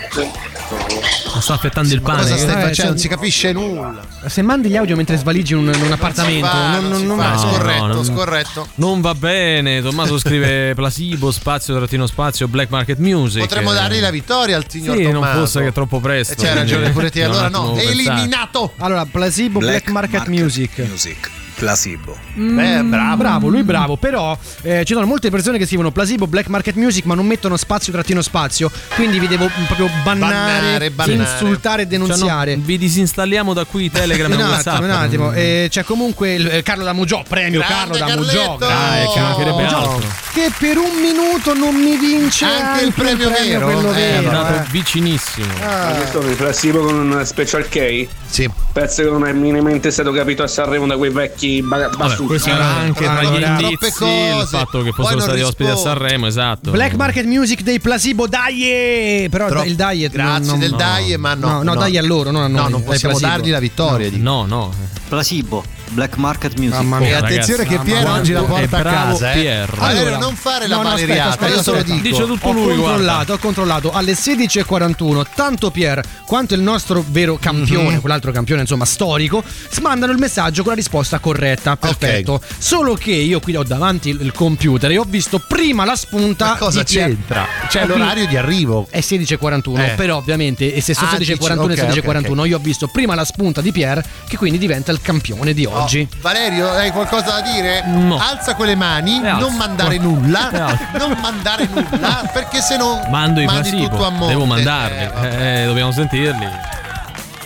[1.39, 2.21] Sta affettando il pane.
[2.21, 2.73] Cosa stai Eh, facendo?
[2.73, 4.01] cioè- Non si capisce nulla.
[4.27, 7.85] Se mandi gli audio mentre svaligi un, un appartamento, fa, non, non non- non- Scorretto,
[7.87, 8.67] non- scorretto.
[8.75, 9.81] Non va bene.
[9.81, 13.41] Tommaso scrive Plasibo, spazio, trattino spazio, Black Market Music.
[13.41, 15.39] Potremmo Eh, dargli la vittoria al signor Sì, non Tommaso.
[15.39, 16.33] fosse che è troppo presto.
[16.33, 17.23] E c'hai ragione quindi pure te.
[17.23, 18.73] Allora no, eliminato.
[18.77, 20.77] Allora, Placebo Black, Market, Music.
[20.79, 21.29] Music.
[21.61, 22.17] Placebo.
[22.33, 23.17] Beh, bravo.
[23.17, 27.05] Bravo, lui bravo, però eh, ci sono molte persone che scrivono Placebo Black Market Music
[27.05, 31.19] ma non mettono spazio trattino spazio, quindi vi devo proprio bannare, Bannare, bannare.
[31.19, 32.51] insultare e denunziare.
[32.51, 35.31] Cioè, no, vi disinstalliamo da qui Telegram un attimo, un attimo.
[35.33, 38.55] Eh, c'è comunque il, eh, Carlo da Mugiò, premio Grande Carlo da Mugiò.
[38.57, 39.99] Carletto!
[39.99, 43.65] Dai, che per un minuto non mi vince Anche il premio vero?
[43.65, 44.29] quello Eh, È vero.
[44.29, 44.65] andato eh.
[44.71, 45.53] vicinissimo.
[45.61, 45.95] Ah.
[46.27, 48.07] il classico con un Special K?
[48.25, 48.49] Sì.
[48.71, 52.25] Pezzo che non è minimamente stato capito a Sanremo da quei vecchi bassucci.
[52.27, 55.75] questo era anche tra gli indizi il fatto che fossero non stati ospiti a.
[55.75, 56.71] Sanremo, esatto.
[56.71, 59.27] Black Market Music dei Placebo, dai!
[59.29, 59.65] Però Troppo.
[59.65, 60.77] il diet Grazie non, del no.
[60.77, 61.47] dai, ma no.
[61.63, 62.61] No, no, dai a loro, non a noi.
[62.61, 64.09] No, non Dai, possiamo dargli la vittoria.
[64.09, 64.23] dico.
[64.23, 64.73] No, no.
[65.07, 66.75] Placebo, Black Market Music.
[66.81, 67.17] Mamma E mia.
[67.17, 69.31] attenzione ragazzi, che Piero oggi la porta a casa.
[69.33, 69.65] Eh.
[69.77, 71.93] Allora, non fare la no, no, aspetta, aspetta, io te lo aspetta.
[71.93, 72.07] dico.
[72.07, 73.33] Dice tutto ho lui, controllato, guarda.
[73.33, 77.99] ho controllato alle 16.41 tanto Pier quanto il nostro vero campione, Mhm.
[77.99, 79.43] quell'altro campione insomma storico,
[79.81, 81.75] mandano il messaggio con la risposta corretta.
[81.75, 82.41] Perfetto.
[82.57, 86.45] Solo che io qui ho davanti il, computer e ho visto prima la spunta.
[86.47, 87.07] Ma cosa di Pier.
[87.07, 87.45] c'entra?
[87.67, 88.87] C'è qui- l'orario di arrivo.
[88.89, 89.89] È 16.41, Eh.
[89.95, 92.87] però ovviamente, e se sono Ah, 16.41 dici- e ok, 16.41, ok, io ho visto
[92.87, 96.07] prima la spunta di Pier, che quindi diventa il campione di Oh, oggi.
[96.21, 97.83] Valerio, hai qualcosa da dire?
[97.87, 98.17] No.
[98.17, 99.47] Alza quelle mani, E alzo.
[99.47, 100.83] non mandare E nulla, alzo.
[100.97, 104.09] non mandare nulla, perché se no Mando i mandi tutto a Placebo.
[104.11, 104.27] monte.
[104.27, 105.09] Devo mandarli.
[105.21, 105.61] Eh.
[105.61, 106.47] Eh, dobbiamo sentirli.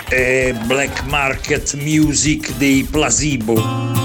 [0.08, 4.05] È Black Market Music dei Placebo.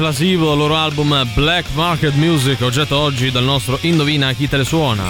[0.00, 5.04] Plasivo loro album Black Market Music, oggetto oggi dal nostro Indovina chi te le suona.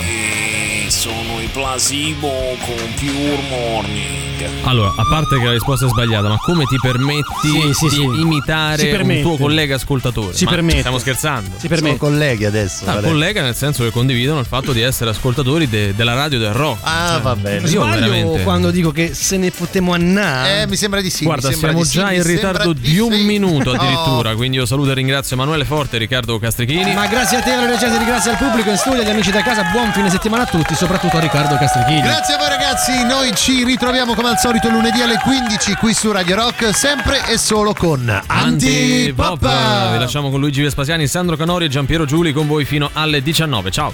[0.88, 4.30] Sono i Plasibo con Pure Morning.
[4.64, 7.94] Allora, a parte che la risposta è sbagliata, ma come ti permetti Sì, sì, di
[7.94, 8.02] sì.
[8.20, 10.34] imitare un tuo collega ascoltatore?
[10.34, 10.78] Si Ma permette.
[10.78, 11.50] Stiamo scherzando?
[11.58, 11.96] Si permette.
[11.98, 12.82] Sono colleghi adesso.
[12.84, 13.10] Ah, Valerio.
[13.10, 16.78] collega nel senso che condividono il fatto di essere ascoltatori de- della radio del rock.
[16.82, 17.60] Ah, va bene.
[17.68, 18.42] Io Sbaglio veramente.
[18.42, 20.62] quando dico che se ne potremmo annare.
[20.62, 21.24] Eh, mi sembra di sì.
[21.24, 23.22] Guarda, siamo già in ritardo di di un sì.
[23.22, 24.36] minuto addirittura, Oh.
[24.36, 26.92] quindi io saluto e ringrazio Emanuele Forte e Riccardo Castrichini.
[26.94, 29.92] Ma grazie a te, Valerio grazie al pubblico in studio, agli amici da casa, buon
[29.92, 32.00] fine settimana a tutti, soprattutto a Riccardo Castrichini.
[32.00, 36.12] Grazie a voi ragazzi, noi ci ritroviamo come al solito lunedì alle 15 qui su
[36.12, 39.43] Radio Rock, sempre e solo con Antipop.
[39.43, 39.93] Antipop.
[39.93, 43.73] Vi lasciamo con Luigi Vespasiani, Sandro Canori e Giampiero Giuli con voi fino alle 19.
[43.73, 43.90] Ciao.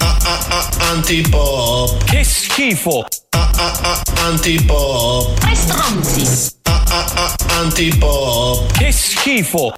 [0.90, 2.04] Antipop.
[2.04, 3.06] Che schifo!
[4.26, 5.38] Antipop.
[5.38, 6.52] Tre stronzi.
[7.52, 8.72] Antipop.
[8.72, 9.72] Che schifo!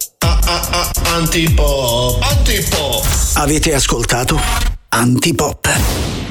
[1.05, 2.21] Antipop.
[2.23, 3.07] Antipop.
[3.35, 4.41] Avete ascoltato
[4.89, 6.28] Antipop.